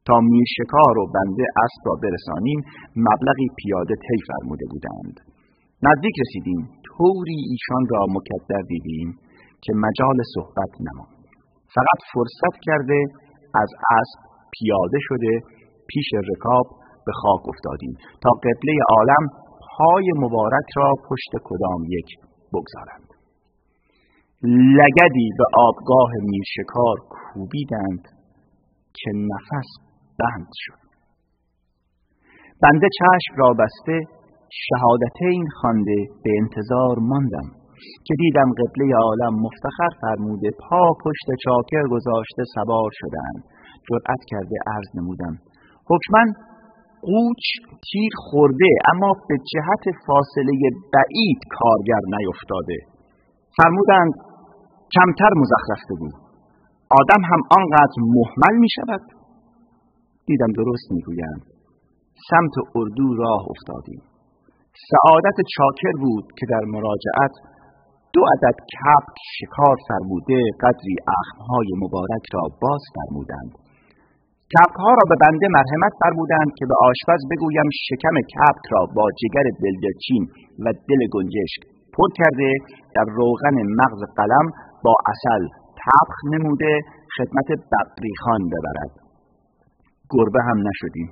تا 0.08 0.16
میر 0.30 0.48
شکار 0.58 0.98
و 0.98 1.06
بنده 1.16 1.46
اسب 1.66 1.82
را 1.88 1.96
برسانیم 2.04 2.60
مبلغی 3.08 3.48
پیاده 3.60 3.96
طی 4.06 4.20
فرموده 4.30 4.66
بودند. 4.72 5.16
نزدیک 5.88 6.16
رسیدیم 6.24 6.62
طوری 6.88 7.40
ایشان 7.52 7.84
را 7.94 8.02
مکدر 8.16 8.62
دیدیم 8.74 9.10
که 9.64 9.72
مجال 9.86 10.18
صحبت 10.36 10.72
نماند. 10.88 11.24
فقط 11.76 12.00
فرصت 12.14 12.56
کرده 12.68 13.00
از 13.64 13.70
اسب 14.00 14.20
پیاده 14.56 15.00
شده 15.08 15.34
پیش 15.90 16.10
رکاب 16.32 16.87
به 17.08 17.14
خاک 17.22 17.44
افتادیم 17.54 17.94
تا 18.24 18.32
قبله 18.46 18.74
عالم 18.96 19.24
پای 19.78 20.08
مبارک 20.24 20.68
را 20.76 20.90
پشت 21.10 21.32
کدام 21.44 21.82
یک 21.98 22.10
بگذارند. 22.54 23.08
لگدی 24.80 25.30
به 25.38 25.46
آبگاه 25.68 26.10
میرشکار 26.22 26.96
کوبیدند 27.10 28.04
که 28.94 29.12
نفس 29.32 29.70
بند 30.20 30.52
شد. 30.54 30.88
بنده 32.64 32.88
چشم 33.00 33.34
را 33.38 33.54
بسته 33.54 34.02
شهادتین 34.66 35.48
خوانده 35.62 35.98
به 36.24 36.32
انتظار 36.42 36.96
ماندم 37.00 37.48
که 38.06 38.14
دیدم 38.18 38.50
قبله 38.60 38.96
عالم 38.96 39.34
مفتخر 39.46 39.90
فرموده 40.02 40.50
پا 40.70 40.94
پشت 41.06 41.28
چاکر 41.44 41.84
گذاشته 41.92 42.44
سوار 42.56 42.90
شدند 42.94 43.44
جرأت 43.90 44.22
کرده 44.28 44.56
عرض 44.68 44.90
نمودم. 44.96 45.36
حکمن 45.90 46.28
قوچ 47.02 47.44
تیر 47.92 48.12
خورده 48.18 48.72
اما 48.94 49.14
به 49.30 49.36
جهت 49.52 49.96
فاصله 50.08 50.60
بعید 50.94 51.42
کارگر 51.60 52.02
نیفتاده. 52.16 52.78
فرمودند 53.58 54.14
کمتر 54.96 55.32
مزخرفته 55.42 55.94
بود 56.00 56.14
آدم 57.02 57.22
هم 57.32 57.42
آنقدر 57.58 57.98
محمل 58.16 58.60
می 58.60 58.70
شود 58.76 59.02
دیدم 60.26 60.52
درست 60.58 60.92
می‌گویند. 60.92 61.42
سمت 62.30 62.56
اردو 62.76 63.16
راه 63.16 63.44
افتادیم. 63.54 64.02
سعادت 64.92 65.38
چاکر 65.56 65.96
بود 66.04 66.26
که 66.38 66.46
در 66.50 66.64
مراجعت 66.74 67.34
دو 68.14 68.22
عدد 68.34 68.58
کپک 68.76 69.18
شکار 69.40 69.76
فرموده 69.88 70.40
قدری 70.62 70.96
اخمهای 71.22 71.70
مبارک 71.84 72.26
را 72.34 72.42
باز 72.62 72.82
فرمودند. 72.96 73.67
کپکها 74.54 74.92
را 75.00 75.04
به 75.10 75.16
بنده 75.24 75.48
مرحمت 75.58 75.94
فرمودند 76.02 76.50
که 76.58 76.66
به 76.70 76.76
آشپز 76.90 77.22
بگویم 77.32 77.70
شکم 77.88 78.16
کپک 78.34 78.66
را 78.74 78.82
با 78.96 79.06
جگر 79.22 79.48
دلدرچین 79.64 80.24
و 80.64 80.66
دل 80.90 81.02
گنجشک 81.14 81.62
پر 81.94 82.10
کرده 82.20 82.52
در 82.96 83.08
روغن 83.20 83.58
مغز 83.80 84.02
قلم 84.18 84.46
با 84.84 84.94
اصل 85.14 85.44
تبخ 85.82 86.18
نموده 86.34 86.80
خدمت 87.18 87.50
ببریخان 87.72 88.42
ببرد. 88.54 88.94
گربه 90.14 90.42
هم 90.48 90.58
نشدیم. 90.68 91.10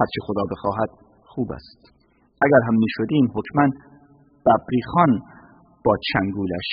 هرچی 0.00 0.20
خدا 0.26 0.42
بخواهد 0.52 0.90
خوب 1.24 1.52
است. 1.52 1.80
اگر 2.44 2.60
هم 2.68 2.74
می‌شدیم 2.84 3.26
حکما 3.36 3.66
ببریخان 4.46 5.12
با 5.84 5.96
چنگولش 6.12 6.68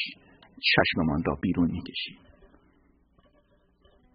چشممان 0.76 1.22
را 1.28 1.38
بیرون 1.42 1.70
می‌کشید 1.72 2.35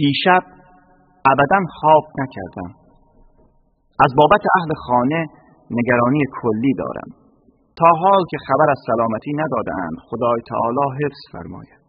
دیشب 0.00 0.42
ابدا 1.32 1.60
خواب 1.78 2.04
نکردم. 2.20 2.70
از 4.04 4.10
بابت 4.20 4.44
اهل 4.58 4.70
خانه 4.86 5.20
نگرانی 5.78 6.22
کلی 6.40 6.72
دارم. 6.82 7.10
تا 7.78 7.90
حال 8.02 8.22
که 8.30 8.38
خبر 8.46 8.70
از 8.70 8.80
سلامتی 8.86 9.32
ندادند 9.42 9.94
خدای 10.08 10.40
تعالی 10.50 10.86
حفظ 11.00 11.22
فرماید. 11.32 11.80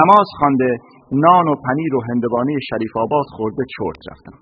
نماز 0.00 0.28
خوانده 0.38 0.70
نان 1.12 1.46
و 1.48 1.54
پنیر 1.66 1.94
و 1.94 2.00
هندوانه 2.08 2.54
شریف 2.70 2.96
آباد 2.96 3.26
خورده 3.36 3.62
چرت 3.74 4.00
رفتم. 4.10 4.38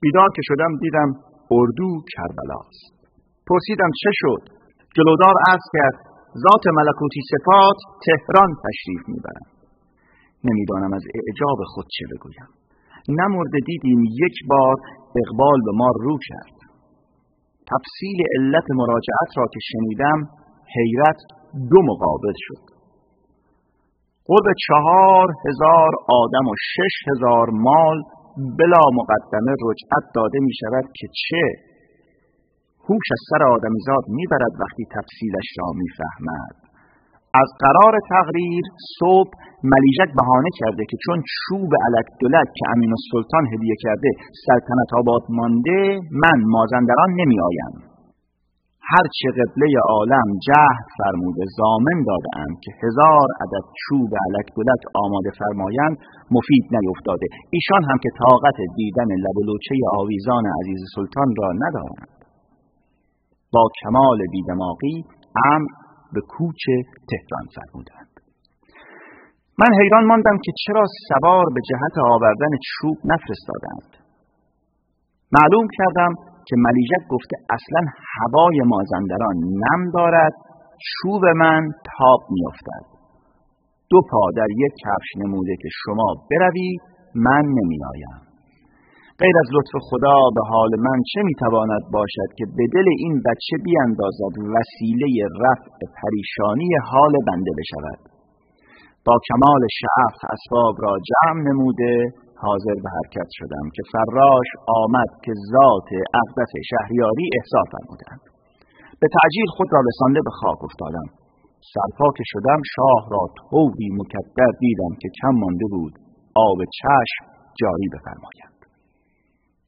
بیدار 0.00 0.28
که 0.36 0.42
شدم 0.44 0.72
دیدم 0.82 1.08
اردو 1.50 1.90
کربلاست 2.14 2.92
پرسیدم 3.48 3.90
چه 4.02 4.10
شد؟ 4.20 4.42
جلودار 4.96 5.34
عرض 5.48 5.66
کرد 5.76 5.98
ذات 6.44 6.64
ملکوتی 6.78 7.20
صفات 7.30 7.78
تهران 8.06 8.50
تشریف 8.64 9.02
می‌برند 9.08 9.57
نمی‌دانم 10.44 10.92
از 10.92 11.04
اعجاب 11.14 11.58
خود 11.72 11.86
چه 11.98 12.04
بگویم. 12.12 12.48
نمرده 13.08 13.58
دیدیم 13.66 14.04
یک 14.04 14.36
بار 14.50 14.76
اقبال 15.22 15.58
به 15.66 15.72
ما 15.74 15.90
رو 16.04 16.18
کرد. 16.28 16.56
تفصیل 17.72 18.18
علت 18.36 18.64
مراجعت 18.70 19.30
را 19.36 19.46
که 19.52 19.60
شنیدم 19.70 20.18
حیرت 20.74 21.20
دو 21.70 21.82
مقابل 21.82 22.36
شد. 22.36 22.64
قرب 24.24 24.46
چهار 24.66 25.28
هزار 25.46 25.92
آدم 26.22 26.46
و 26.50 26.54
شش 26.74 26.96
هزار 27.10 27.50
مال 27.50 28.02
بلا 28.58 28.84
مقدمه 28.94 29.52
رجعت 29.62 30.04
داده 30.14 30.38
می 30.40 30.54
شود 30.60 30.84
که 30.94 31.06
چه؟ 31.06 31.44
هوش 32.88 33.06
از 33.12 33.22
سر 33.30 33.42
آدمیزاد 33.46 34.04
می‌برد 34.08 34.52
وقتی 34.60 34.84
تفصیلش 34.84 35.48
را 35.58 35.72
می‌فهمد. 35.82 36.67
از 37.34 37.48
قرار 37.64 37.94
تقریر 38.08 38.64
صبح 38.98 39.30
ملیجک 39.72 40.10
بهانه 40.18 40.50
کرده 40.60 40.84
که 40.90 40.96
چون 41.04 41.22
چوب 41.36 41.70
علک 41.86 42.06
دولت 42.20 42.48
که 42.54 42.64
امین 42.74 42.92
السلطان 42.98 43.44
هدیه 43.52 43.76
کرده 43.84 44.10
سلطنت 44.46 44.90
آباد 45.00 45.22
مانده 45.28 46.00
من 46.22 46.38
مازندران 46.54 47.10
نمی 47.20 47.40
آیم 47.40 47.88
هرچه 48.94 49.26
قبله 49.38 49.70
عالم 49.94 50.28
جهد 50.46 50.86
فرموده 50.98 51.44
زامن 51.58 51.98
دادم 52.10 52.50
که 52.62 52.70
هزار 52.82 53.28
عدد 53.42 53.64
چوب 53.80 54.10
علک 54.24 54.46
دولت 54.56 54.82
آماده 55.04 55.30
فرمایند 55.38 55.96
مفید 56.30 56.64
نیفتاده. 56.76 57.26
ایشان 57.50 57.82
هم 57.90 57.98
که 58.02 58.10
طاقت 58.22 58.58
دیدن 58.76 59.10
لب 59.24 59.38
آویزان 60.00 60.44
عزیز 60.60 60.80
سلطان 60.94 61.28
را 61.38 61.52
ندارند. 61.52 62.08
با 63.52 63.68
کمال 63.82 64.18
بیدماغی 64.32 65.04
امر 65.52 65.66
به 66.14 66.20
کوچ 66.20 66.62
تهران 67.10 67.46
فرمودند. 67.56 68.12
من 69.60 69.70
حیران 69.80 70.04
ماندم 70.04 70.36
که 70.44 70.52
چرا 70.66 70.84
سوار 71.08 71.44
به 71.54 71.60
جهت 71.70 71.98
آوردن 72.14 72.52
چوب 72.68 72.96
نفرستادند. 73.04 73.90
معلوم 75.32 75.66
کردم 75.78 76.12
که 76.46 76.56
ملیجک 76.58 77.02
گفته 77.08 77.36
اصلا 77.50 77.82
هوای 78.14 78.60
مازندران 78.66 79.36
نم 79.36 79.90
دارد 79.94 80.32
چوب 80.86 81.24
من 81.24 81.62
تاب 81.96 82.20
میافتد. 82.30 82.84
دو 83.90 84.00
پا 84.10 84.30
در 84.36 84.46
یک 84.50 84.72
کفش 84.84 85.10
نموده 85.16 85.56
که 85.62 85.68
شما 85.84 86.14
بروید 86.30 86.80
من 87.14 87.42
نمیآیم. 87.42 88.27
غیر 89.22 89.36
از 89.42 89.48
لطف 89.56 89.74
خدا 89.88 90.18
به 90.36 90.42
حال 90.50 90.72
من 90.86 90.98
چه 91.10 91.20
می‌تواند 91.28 91.84
باشد 91.96 92.30
که 92.38 92.44
به 92.56 92.64
دل 92.74 92.88
این 93.04 93.14
بچه 93.26 93.54
بیاندازد 93.66 94.34
وسیله 94.54 95.10
رفع 95.44 95.78
پریشانی 95.98 96.70
حال 96.90 97.14
بنده 97.28 97.52
بشود؟ 97.58 98.00
با 99.06 99.14
کمال 99.28 99.62
شعف 99.80 100.18
اسباب 100.34 100.74
را 100.84 100.92
جمع 101.10 101.40
نموده 101.48 101.92
حاضر 102.44 102.76
به 102.84 102.90
حرکت 102.96 103.30
شدم 103.38 103.66
که 103.74 103.82
فراش 103.92 104.48
آمد 104.82 105.10
که 105.24 105.32
ذات 105.52 105.88
اقدس 106.22 106.52
شهریاری 106.70 107.26
احضار 107.38 107.66
فرمودند. 107.74 108.22
به 109.00 109.08
تعجیل 109.16 109.48
خود 109.56 109.68
را 109.74 109.80
رسانده 109.90 110.20
به 110.26 110.32
خاک 110.40 110.60
افتادم. 110.68 111.08
سرپا 111.72 112.08
که 112.16 112.24
شدم 112.32 112.60
شاه 112.74 113.02
را 113.14 113.22
طوری 113.40 113.88
مکدر 114.00 114.50
دیدم 114.64 114.92
که 115.00 115.08
کم 115.18 115.34
مانده 115.42 115.66
بود 115.74 115.94
آب 116.48 116.58
چشم 116.80 117.24
جاری 117.60 117.88
بفرماید. 117.94 118.57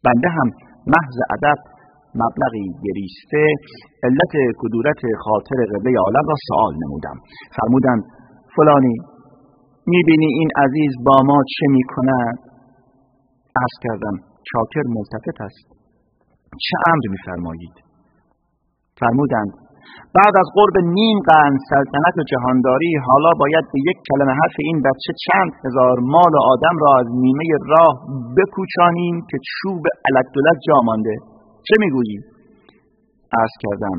بنده 0.05 0.29
هم 0.29 0.49
محض 0.95 1.17
ادب 1.37 1.59
مبلغی 2.15 2.67
گریسته 2.85 3.45
علت 4.07 4.35
کدورت 4.59 5.01
خاطر 5.25 5.59
قبله 5.73 5.99
عالم 6.05 6.27
را 6.29 6.37
سوال 6.49 6.75
نمودم. 6.85 7.17
فرمودند 7.57 8.03
فلانی 8.57 8.97
می‌بینی 9.87 10.27
این 10.27 10.49
عزیز 10.65 10.93
با 11.07 11.17
ما 11.27 11.39
چه 11.55 11.67
می‌کند؟ 11.71 12.39
از 13.65 13.73
کردم 13.83 14.17
چاکر 14.53 14.89
ملتفت 14.89 15.41
است. 15.41 15.67
چه 16.67 16.77
امر 16.91 17.05
میفرمایید؟ 17.11 17.77
فرمودند 19.01 19.53
بعد 20.17 20.35
از 20.43 20.49
قرب 20.57 20.77
نیم 20.97 21.19
قرن 21.29 21.55
سلطنت 21.71 22.15
و 22.19 22.23
جهانداری 22.33 22.93
حالا 23.09 23.33
باید 23.43 23.65
به 23.73 23.79
یک 23.91 23.99
کلمه 24.09 24.33
حرف 24.41 24.57
این 24.59 24.79
بچه 24.87 25.13
چند 25.27 25.51
هزار 25.65 25.97
مال 26.15 26.35
آدم 26.53 26.77
را 26.83 26.91
از 27.01 27.07
نیمه 27.25 27.45
راه 27.73 27.95
بکوچانیم 28.37 29.17
که 29.31 29.39
چوب 29.51 29.83
علدولت 30.09 30.59
جا 30.67 30.79
مانده. 30.85 31.17
چه 31.67 31.75
می‌گویی؟ 31.79 32.19
ارز 33.41 33.55
کردم 33.65 33.99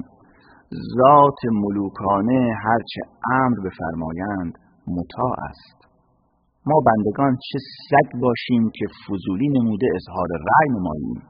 ذات 0.98 1.42
ملوکانه 1.62 2.54
هرچه 2.66 3.02
امر 3.32 3.58
بفرمایند 3.66 4.54
مطاع 4.88 5.34
است. 5.50 5.80
ما 6.66 6.78
بندگان 6.88 7.38
چه 7.48 7.60
سگ 7.90 8.20
باشیم 8.22 8.64
که 8.76 8.86
فضولی 9.04 9.48
نموده 9.48 9.88
اظهار 9.96 10.28
رأی 10.50 10.70
نماییم. 10.78 11.22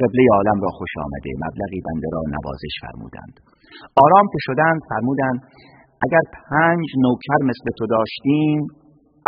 قبله 0.00 0.24
عالم 0.36 0.58
را 0.64 0.70
خوش 0.78 0.92
آمده. 1.04 1.30
مبلغی 1.44 1.80
بنده 1.86 2.08
را 2.14 2.22
نوازش 2.36 2.74
فرمودند. 2.82 3.34
آرام 4.04 4.26
که 4.32 4.38
شدند 4.46 4.80
فرمودند 4.90 5.38
اگر 6.04 6.24
پنج 6.48 6.84
نوکر 7.04 7.40
مثل 7.50 7.66
تو 7.78 7.84
داشتیم 7.96 8.58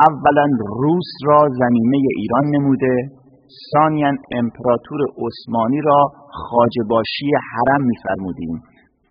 اولا 0.09 0.47
روس 0.83 1.11
را 1.29 1.41
زمینه 1.61 2.01
ایران 2.21 2.47
نموده 2.55 2.95
ثانیا 3.73 4.13
امپراتور 4.39 5.01
عثمانی 5.23 5.81
را 5.89 6.01
خاجباشی 6.49 7.31
حرم 7.51 7.83
میفرمودیم. 7.91 8.55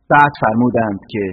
بعد 0.10 0.32
فرمودند 0.42 1.00
که 1.12 1.24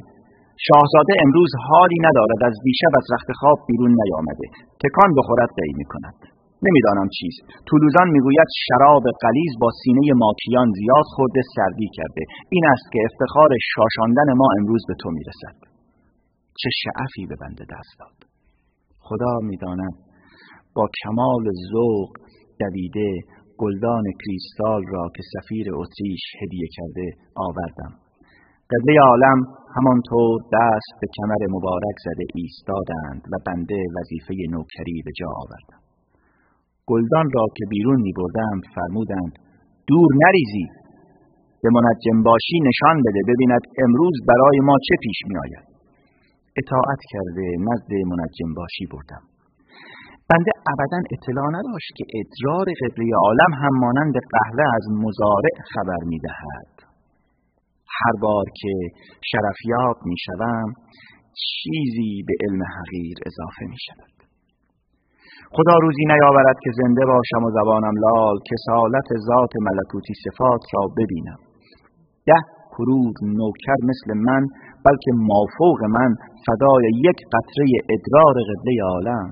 شاهزاده 0.67 1.13
امروز 1.25 1.51
حالی 1.69 1.99
ندارد 2.07 2.41
از 2.49 2.55
دیشب 2.65 2.93
از 3.01 3.07
رخت 3.15 3.29
خواب 3.41 3.59
بیرون 3.69 3.93
نیامده. 4.03 4.47
تکان 4.85 5.11
بخورد 5.19 5.49
قی 5.59 5.73
می 5.81 5.85
کند 5.85 6.34
نمی‌دانم 6.67 7.09
چیست. 7.19 7.41
طولوزان 7.69 8.09
می‌گوید 8.17 8.49
شراب 8.67 9.03
قلیز 9.25 9.53
با 9.61 9.71
سینه 9.83 10.07
ماکیان 10.23 10.69
زیاد 10.79 11.07
خورده 11.15 11.41
سردی 11.57 11.89
کرده. 11.97 12.23
این 12.49 12.65
است 12.75 12.87
که 12.93 12.99
افتخار 13.09 13.51
شاشاندن 13.75 14.29
ما 14.37 14.49
امروز 14.59 14.83
به 14.89 14.95
تو 15.01 15.11
می‌رسد. 15.11 15.57
چه 16.61 16.71
شعفی 16.83 17.27
به 17.31 17.37
بنده 17.43 17.65
دست 17.75 17.95
داد. 18.01 18.19
خدا 18.99 19.35
می‌داند 19.43 19.95
با 20.77 20.89
کمال 21.03 21.45
ذوق 21.73 22.11
دویده 22.61 23.11
گلدان 23.59 24.05
کریستال 24.21 24.83
را 24.95 25.05
که 25.17 25.23
سفیر 25.35 25.67
اتریش 25.75 26.25
هدیه 26.43 26.69
کرده 26.77 27.07
آوردم. 27.37 27.93
قبله 28.73 28.95
عالم 29.11 29.39
همانطور 29.77 30.41
دست 30.53 30.93
به 31.01 31.07
کمر 31.17 31.43
مبارک 31.57 31.97
زده 32.05 32.25
ایستادند 32.35 33.23
و 33.33 33.37
بنده 33.47 33.79
وظیفه 33.97 34.35
نوکری 34.51 35.03
به 35.05 35.11
جا 35.21 35.27
آوردم. 35.43 35.84
گلدان 36.91 37.27
را 37.37 37.45
که 37.57 37.65
بیرون 37.71 38.01
می 38.07 38.13
بردم 38.19 38.57
فرمودند 38.75 39.33
دور 39.89 40.11
نریزی. 40.25 40.67
به 41.63 41.69
منجم 41.77 42.23
باشی 42.23 42.59
نشان 42.69 42.97
بده 43.07 43.21
ببیند 43.29 43.65
امروز 43.85 44.17
برای 44.29 44.59
ما 44.69 44.77
چه 44.87 44.95
پیش 45.05 45.19
می 45.29 45.37
آید 45.45 45.67
اطاعت 46.61 47.01
کرده 47.13 47.47
نزد 47.69 47.93
منجم 48.11 48.51
باشی 48.57 48.87
بردم. 48.93 49.25
بنده 50.31 50.53
ابدا 50.73 51.01
اطلاع 51.15 51.49
نداشت 51.59 51.91
که 51.97 52.05
ادرار 52.21 52.67
قبله 52.81 53.07
عالم 53.25 53.53
هم 53.63 53.75
مانند 53.85 54.15
قهوه 54.35 54.67
از 54.79 54.85
مزارع 55.05 55.57
خبر 55.75 56.01
می 56.11 56.19
دهد 56.19 56.75
هر 57.99 58.15
بار 58.21 58.45
که 58.61 58.73
شرفیاب 59.31 59.97
می 60.05 60.17
شوم 60.25 60.73
چیزی 61.45 62.23
به 62.27 62.35
علم 62.45 62.63
حقیر 62.63 63.17
اضافه 63.27 63.65
می 63.73 63.81
شود 63.87 64.14
خدا 65.57 65.75
روزی 65.83 66.05
نیاورد 66.13 66.59
که 66.65 66.71
زنده 66.79 67.05
باشم 67.13 67.43
و 67.45 67.51
زبانم 67.59 67.97
لال 68.05 68.37
که 68.49 68.57
سالت 68.67 69.09
ذات 69.29 69.53
ملکوتی 69.67 70.15
صفات 70.25 70.63
را 70.75 70.83
ببینم. 70.99 71.41
ده 72.27 72.41
کرور 72.75 73.15
نوکر 73.23 73.79
مثل 73.91 74.09
من 74.29 74.43
بلکه 74.87 75.11
مافوق 75.31 75.81
من 75.97 76.11
فدای 76.47 76.85
یک 77.09 77.19
قطره 77.35 77.67
ادرار 77.95 78.35
قبله 78.51 78.75
عالم. 78.93 79.29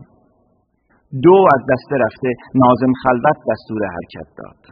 دو 1.24 1.36
از 1.54 1.62
دسته 1.72 1.96
رفته 2.04 2.28
نازم 2.62 2.92
خلوت 3.02 3.38
دستور 3.50 3.82
حرکت 3.94 4.28
داد. 4.38 4.62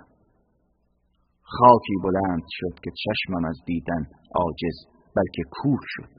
خاکی 1.43 1.97
بلند 2.05 2.43
شد 2.49 2.75
که 2.85 2.91
چشمم 3.03 3.45
از 3.45 3.59
دیدن 3.67 4.03
عاجز 4.35 4.77
بلکه 5.17 5.43
کور 5.51 5.81
شد. 5.83 6.13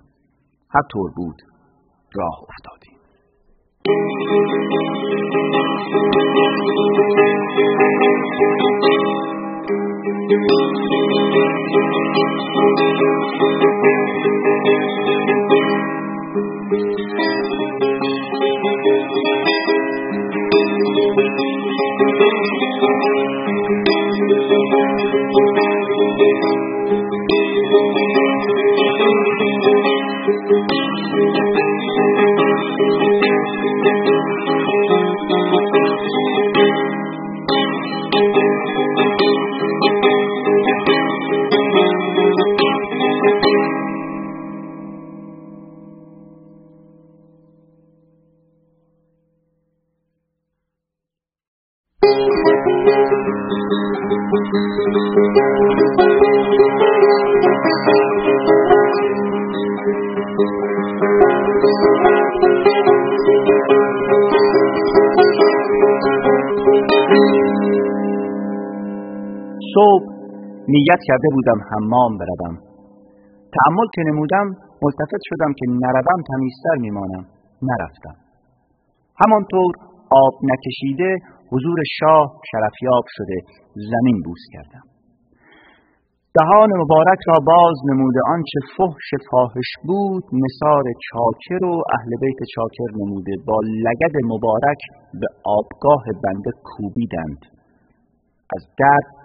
هر 0.69 0.85
طور 0.91 1.11
بود 1.15 1.41
راه 2.15 2.37
افتادیم. 2.49 2.97
نیت 71.01 71.07
کرده 71.07 71.27
بودم 71.35 71.59
حمام 71.71 72.17
بروم. 72.17 72.55
تعمل 73.55 73.87
که 73.95 74.01
نمودم 74.07 74.47
ملتفت 74.81 75.21
شدم 75.29 75.53
که 75.59 75.65
نروم 75.69 76.21
تمیزتر 76.31 76.75
میمانم. 76.79 77.25
نرفتم. 77.61 78.15
همانطور 79.25 79.71
آب 80.09 80.33
نکشیده 80.43 81.17
حضور 81.51 81.77
شاه 81.99 82.31
شرفیاب 82.51 83.03
شده. 83.07 83.37
زمین 83.73 84.21
بوس 84.25 84.43
کردم. 84.53 84.85
دهان 86.39 86.69
مبارک 86.81 87.19
را 87.27 87.37
باز 87.45 87.75
نموده. 87.89 88.19
آنچه 88.27 88.59
فحش 88.77 89.09
فاحش 89.31 89.71
بود 89.87 90.23
نصار 90.43 90.83
چاکر 90.83 91.65
و 91.65 91.83
اهل 91.99 92.09
بیت 92.21 92.39
چاکر 92.55 92.91
نموده. 93.01 93.31
با 93.47 93.57
لگد 93.85 94.15
مبارک 94.25 94.81
به 95.13 95.27
آبگاه 95.45 96.03
بنده 96.23 96.51
کوبیدند. 96.63 97.41
از 98.55 98.63
درد 98.77 99.20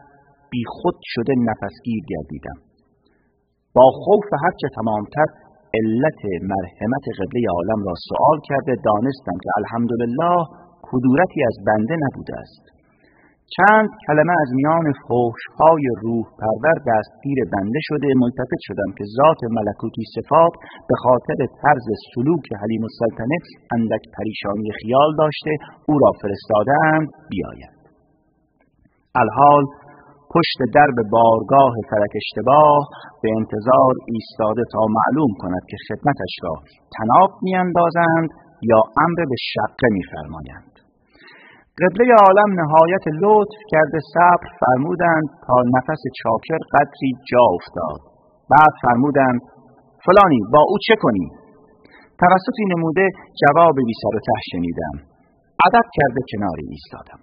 بی 0.50 0.62
خود 0.76 0.96
شده 1.14 1.34
نفسگیر 1.50 2.00
گردیدم. 2.10 2.58
با 3.76 3.86
خوف 4.02 4.26
هرچه 4.44 4.68
تمامتر 4.78 5.28
علت 5.78 6.20
مرحمت 6.52 7.06
قبله 7.18 7.42
عالم 7.56 7.80
را 7.88 7.94
سوال 8.08 8.38
کرده 8.48 8.72
دانستم 8.88 9.36
که 9.44 9.50
الحمدلله 9.60 10.34
کدورتی 10.88 11.40
از 11.50 11.56
بنده 11.66 11.94
نبوده 12.04 12.34
است. 12.44 12.64
چند 13.56 13.88
کلمه 14.06 14.34
از 14.42 14.50
میان 14.58 14.86
های 15.60 15.84
روح 16.02 16.24
پرور 16.40 16.76
دستگیر 16.90 17.38
بنده 17.52 17.80
شده 17.88 18.08
ملتفت 18.22 18.60
شدم 18.66 18.90
که 18.98 19.04
ذات 19.16 19.40
ملکوتی 19.56 20.04
صفات 20.14 20.52
به 20.88 20.96
خاطر 21.04 21.38
طرز 21.62 21.86
سلوک 22.14 22.46
حلیم 22.60 22.82
السلطنه 22.90 23.38
اندک 23.74 24.04
پریشانی 24.16 24.70
خیال 24.80 25.10
داشته 25.18 25.52
او 25.88 25.98
را 25.98 26.10
فرستادهاند 26.22 27.08
بیاید. 27.30 27.74
الحال 29.22 29.64
پشت 30.36 30.58
درب 30.76 30.98
بارگاه 31.16 31.74
فلک 31.90 32.12
اشتباه 32.22 32.80
به 33.22 33.28
انتظار 33.38 33.92
ایستاده 34.14 34.62
تا 34.72 34.82
معلوم 34.98 35.32
کند 35.42 35.62
که 35.70 35.76
خدمتش 35.88 36.34
را 36.44 36.54
تناب 36.96 37.30
میاندازند 37.46 38.28
یا 38.70 38.80
امر 39.04 39.18
به 39.30 39.38
شقه 39.52 39.88
میفرمایند. 39.98 40.72
قبله 41.80 42.06
عالم 42.26 42.50
نهایت 42.60 43.04
لطف 43.22 43.60
کرده 43.72 43.98
صبر 44.14 44.46
فرمودند 44.60 45.26
تا 45.46 45.56
نفس 45.76 46.02
چاکر 46.20 46.60
قدری 46.74 47.10
جا 47.30 47.44
افتاد. 47.58 48.00
بعد 48.52 48.72
فرمودند 48.82 49.40
فلانی 50.04 50.40
با 50.52 50.62
او 50.70 50.76
چه 50.86 50.94
کنی؟ 51.02 51.26
توسطی 52.20 52.64
نموده 52.72 53.06
جواب 53.42 53.74
بی 53.88 53.94
سر 54.02 54.16
و 54.16 54.20
ته 54.26 54.40
شنیدم. 54.50 54.96
ادب 55.66 55.86
کرده 55.96 56.20
کناری 56.30 56.66
ایستادم. 56.74 57.20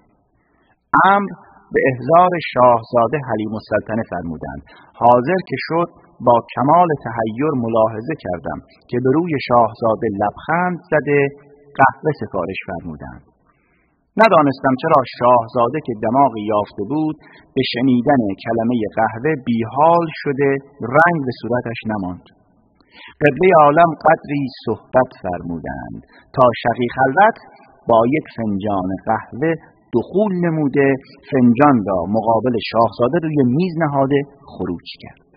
امر 1.05 1.29
به 1.73 1.79
احضار 1.89 2.33
شاهزاده 2.53 3.17
حلیم 3.29 3.53
السلطنه 3.59 4.03
فرمودند. 4.11 4.61
حاضر 5.03 5.39
که 5.49 5.57
شد 5.67 5.89
با 6.27 6.35
کمال 6.53 6.89
تهیر 7.05 7.51
ملاحظه 7.63 8.15
کردم 8.23 8.59
که 8.89 8.97
به 9.03 9.09
روی 9.17 9.33
شاهزاده 9.47 10.07
لبخند 10.21 10.77
زده 10.91 11.19
قهوه 11.79 12.11
سفارش 12.21 12.59
فرمودند. 12.69 13.23
ندانستم 14.21 14.73
چرا 14.81 15.01
شاهزاده 15.19 15.79
که 15.85 15.93
دماغی 16.05 16.43
یافته 16.53 16.83
بود 16.91 17.15
به 17.55 17.61
شنیدن 17.71 18.21
کلمه 18.43 18.77
قهوه 18.99 19.31
بیحال 19.47 20.07
شده 20.21 20.49
رنگ 20.95 21.17
به 21.27 21.33
صورتش 21.41 21.79
نماند. 21.91 22.25
قبله 23.21 23.49
عالم 23.63 23.91
قدری 24.05 24.43
صحبت 24.65 25.11
فرمودند 25.23 26.01
تا 26.35 26.45
شقی 26.61 26.87
خلوت 26.97 27.37
با 27.89 27.99
یک 28.15 28.25
فنجان 28.35 28.89
قهوه 29.09 29.53
دخول 29.97 30.31
نموده 30.45 30.87
فنجان 31.29 31.77
را 31.87 31.99
مقابل 32.17 32.55
شاهزاده 32.71 33.17
روی 33.25 33.39
میز 33.57 33.73
نهاده 33.83 34.19
خروج 34.53 34.87
کرد. 35.01 35.33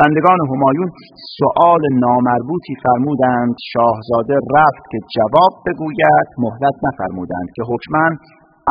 بندگان 0.00 0.38
همایون 0.52 0.90
سؤال 1.38 1.82
نامربوطی 2.04 2.74
فرمودند. 2.84 3.54
شاهزاده 3.72 4.36
رفت 4.56 4.84
که 4.90 4.98
جواب 5.16 5.54
بگوید. 5.66 6.26
مهلت 6.44 6.76
نفرمودند 6.86 7.48
که 7.56 7.62
حکمن 7.70 8.12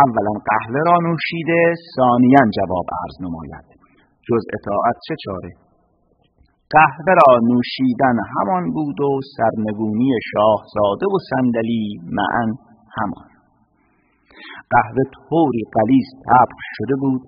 اولا 0.05 0.33
قهوه 0.49 0.81
را 0.89 0.95
نوشیده 1.07 1.61
ثانیا 1.95 2.43
جواب 2.57 2.87
عرض 2.99 3.15
نماید. 3.25 3.65
جز 4.27 4.43
اطاعت 4.57 4.97
چه 5.07 5.15
چاره؟ 5.23 5.51
قهوه 6.75 7.13
را 7.21 7.31
نوشیدن 7.51 8.17
همان 8.33 8.63
بود 8.75 8.99
و 9.01 9.11
سرنگونی 9.37 10.11
شاهزاده 10.31 11.05
و 11.13 11.15
صندلی 11.29 11.85
معا 12.17 12.45
همان. 12.97 13.28
قهوه 14.73 15.03
طوری 15.15 15.63
قلیز 15.75 16.07
تبخ 16.27 16.59
شده 16.77 16.95
بود 17.01 17.21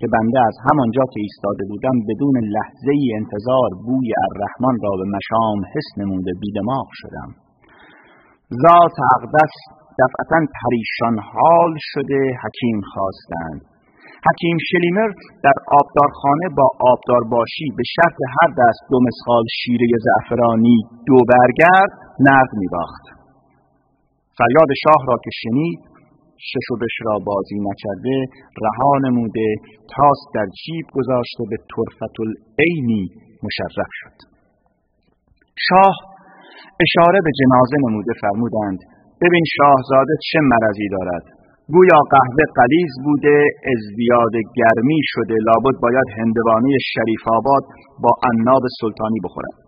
که 0.00 0.06
بنده 0.14 0.40
از 0.48 0.56
همانجا 0.66 1.04
که 1.12 1.20
ایستاده 1.26 1.64
بودم 1.70 1.96
بدون 2.08 2.36
لحظه 2.54 2.92
ای 3.00 3.08
انتظار 3.20 3.70
بوی 3.86 4.10
الرحمن 4.28 4.76
را 4.84 4.92
به 5.00 5.06
مشام 5.16 5.58
حس 5.74 5.88
نموده 6.00 6.32
بیدماغ 6.42 6.88
شدم. 7.00 7.30
ذات 8.62 8.96
اقدس 9.16 9.54
دفعتا 10.00 10.38
پریشان 10.58 11.16
حال 11.32 11.72
شده 11.92 12.20
حکیم 12.42 12.78
خواستند. 12.92 13.60
حکیم 14.28 14.56
شلیمر 14.68 15.10
در 15.44 15.56
آبدارخانه 15.80 16.46
با 16.58 16.66
آبدار 16.92 17.22
باشی 17.34 17.66
به 17.76 17.84
شرط 17.94 18.18
هر 18.36 18.50
دست 18.60 18.82
دو 18.90 18.98
مسخال 19.06 19.44
شیره 19.58 19.88
زعفرانی 20.06 20.78
دو 21.06 21.16
برگرد 21.32 21.92
نرد 22.26 22.50
میباخت. 22.62 23.04
فریاد 24.38 24.70
شاه 24.84 25.00
را 25.08 25.16
که 25.24 25.30
شنید 25.40 25.80
شش 26.50 26.66
و 26.72 26.76
بش 26.82 26.96
را 27.06 27.14
بازی 27.28 27.58
نکرده 27.68 28.16
رها 28.64 28.92
نموده 29.06 29.48
تاس 29.94 30.20
در 30.34 30.46
جیب 30.60 30.86
گذاشته 30.96 31.42
به 31.50 31.56
طرفت 31.72 32.14
العینی 32.24 33.04
مشرف 33.44 33.92
شد. 34.00 34.16
شاه 35.68 35.94
اشاره 36.84 37.18
به 37.26 37.32
جنازه 37.40 37.76
نموده 37.86 38.12
فرمودند 38.22 38.80
ببین 39.22 39.44
شاهزاده 39.56 40.14
چه 40.28 40.38
مرضی 40.52 40.88
دارد. 40.96 41.24
گویا 41.74 42.00
قهوه 42.12 42.44
قلیز 42.58 42.92
بوده 43.04 43.36
ازدیاد 43.72 44.34
گرمی 44.58 45.00
شده 45.12 45.36
لابد 45.48 45.76
باید 45.84 46.08
هندوانه 46.18 46.72
شریف 46.94 47.22
آباد 47.38 47.64
با 48.02 48.12
عناب 48.28 48.62
سلطانی 48.80 49.20
بخورد. 49.24 49.67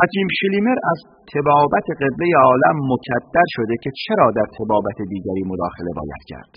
حکیم 0.00 0.28
شلیمر 0.38 0.78
از 0.92 1.00
تبابت 1.32 1.86
قبله 2.02 2.28
عالم 2.48 2.76
مکدر 2.92 3.46
شده 3.56 3.74
که 3.82 3.90
چرا 4.02 4.26
در 4.38 4.48
تبابت 4.58 4.98
دیگری 5.12 5.42
مداخله 5.52 5.92
باید 6.00 6.22
کرد. 6.30 6.52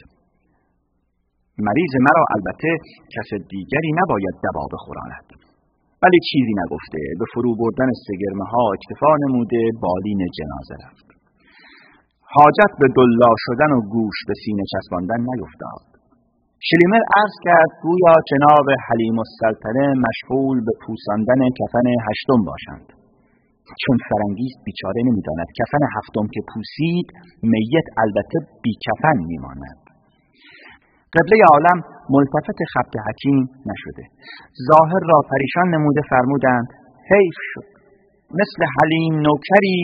مریض 1.67 1.93
مرا 2.07 2.23
البته 2.35 2.71
کس 3.15 3.29
دیگری 3.53 3.91
نباید 3.99 4.35
دوا 4.45 4.65
بخوراند. 4.73 5.27
ولی 6.03 6.19
چیزی 6.29 6.53
نگفته 6.61 7.01
به 7.19 7.25
فرو 7.33 7.51
بردن 7.61 7.89
سگرمه 8.07 8.45
ها 8.51 8.63
اکتفا 8.75 9.13
نموده 9.23 9.61
بالین 9.83 10.21
جنازه 10.37 10.75
رفت. 10.83 11.07
حاجت 12.35 12.73
به 12.81 12.87
دلا 12.97 13.31
شدن 13.45 13.71
و 13.77 13.79
گوش 13.93 14.17
به 14.27 14.33
سینه 14.43 14.63
چسباندن 14.71 15.19
نیفتاد. 15.29 15.83
شلیمر 16.67 17.03
عرض 17.19 17.35
کرد 17.47 17.71
گویا 17.83 18.15
جناب 18.31 18.67
حلیم 18.87 19.17
السلطنه 19.25 19.85
مشغول 20.05 20.57
به 20.65 20.73
پوساندن 20.83 21.41
کفن 21.59 21.87
هشتم 22.07 22.41
باشند. 22.49 22.98
چون 23.83 23.97
فرنگیست 24.09 24.59
بیچاره 24.67 25.01
نمی‌داند. 25.07 25.49
کفن 25.59 25.83
هفتم 25.95 26.25
که 26.33 26.41
پوسید 26.51 27.07
میت 27.53 27.87
البته 28.03 28.37
بی 28.63 28.73
کفن 28.85 29.17
میماند. 29.31 29.79
قبله 31.15 31.37
عالم 31.53 31.77
ملتفت 32.15 32.59
خبت 32.73 32.93
حکیم 33.07 33.39
نشده. 33.69 34.03
ظاهر 34.69 35.03
را 35.11 35.19
پریشان 35.31 35.67
نموده 35.75 36.01
فرمودند 36.09 36.67
حیف 37.11 37.37
شد 37.51 37.67
مثل 38.41 38.59
حلیم 38.75 39.13
نوکری 39.27 39.79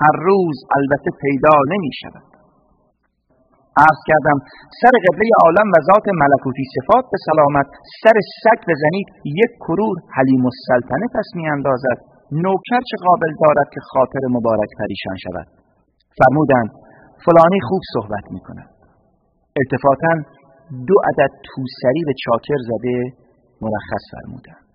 هر 0.00 0.16
روز 0.28 0.56
البته 0.78 1.10
پیدا 1.22 1.54
نمی 1.72 1.92
شود 2.00 2.26
عرض 3.84 4.00
کردم 4.10 4.38
سر 4.80 4.94
قبله 5.06 5.28
عالم 5.44 5.68
و 5.74 5.76
ذات 5.88 6.06
ملکوتی 6.22 6.64
صفات 6.74 7.04
به 7.12 7.18
سلامت 7.28 7.68
سر 8.02 8.16
سگ 8.42 8.60
بزنید 8.70 9.08
یک 9.40 9.52
کرور 9.64 9.96
حلیم 10.16 10.44
السلطنه 10.52 11.06
پس 11.16 11.28
می 11.38 11.48
اندازد. 11.54 11.98
نوکر 12.32 12.80
چه 12.90 12.96
قابل 13.06 13.32
دارد 13.42 13.68
که 13.74 13.80
خاطر 13.92 14.22
مبارک 14.30 14.70
پریشان 14.78 15.16
شود؟ 15.24 15.48
فرمودند 16.18 16.70
فلانی 17.24 17.60
خوب 17.68 17.82
صحبت 17.94 18.24
می 18.30 18.40
کند 18.40 18.70
التفاتا 19.60 20.12
دو 20.88 20.94
عدد 21.08 21.32
توسری 21.48 22.02
به 22.06 22.14
چاکر 22.24 22.60
زده 22.70 22.96
مرخص 23.62 24.04
فرمودند. 24.12 24.66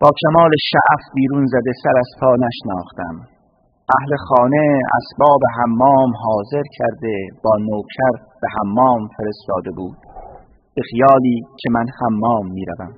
با 0.00 0.10
کمال 0.22 0.50
شعف 0.70 1.04
بیرون 1.14 1.46
زده 1.46 1.72
سر 1.82 1.98
از 1.98 2.10
پا 2.20 2.32
نشناختم. 2.46 3.16
اهل 3.98 4.16
خانه 4.28 4.78
اسباب 4.98 5.40
حمام 5.56 6.10
حاضر 6.24 6.62
کرده 6.78 7.16
با 7.44 7.56
نوکر 7.56 8.12
به 8.40 8.48
حمام 8.56 9.08
فرستاده 9.16 9.70
بود. 9.76 9.98
به 10.74 10.82
خیالی 10.90 11.42
که 11.60 11.70
من 11.70 11.86
حمام 12.00 12.46
می‌روم. 12.52 12.94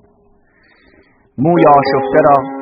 موی 1.39 1.63
آشفته 1.79 2.21
را 2.29 2.60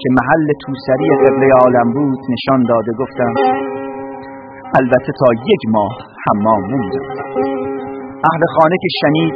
که 0.00 0.08
محل 0.18 0.46
توسری 0.64 1.08
قبله 1.24 1.48
عالم 1.62 1.88
بود 1.96 2.18
نشان 2.32 2.60
داده 2.68 2.92
گفتم 3.02 3.32
البته 4.80 5.12
تا 5.20 5.28
یک 5.50 5.62
ماه 5.74 5.94
حمام 6.24 6.62
موندم 6.70 7.06
اهل 8.30 8.42
خانه 8.54 8.76
که 8.82 8.90
شنید 9.00 9.34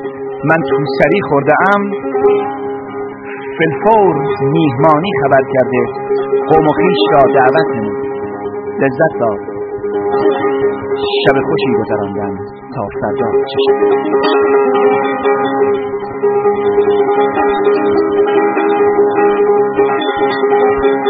من 0.50 0.60
توسری 0.70 1.20
خورده 1.28 1.54
ام 1.74 1.82
فلفور 3.58 4.14
میهمانی 4.54 5.10
خبر 5.22 5.42
کرده 5.54 5.82
قوم 6.48 6.66
و 6.66 6.72
را 7.12 7.22
دعوت 7.34 7.68
نمود. 7.76 8.06
لذت 8.80 9.12
داد. 9.20 9.40
شب 11.24 11.36
خوشی 11.48 11.70
گذراندم 11.78 12.34
تا 12.74 12.82
فردا 13.00 13.28
چشم 13.50 13.76
Thank 20.86 21.06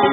you. 0.00 0.05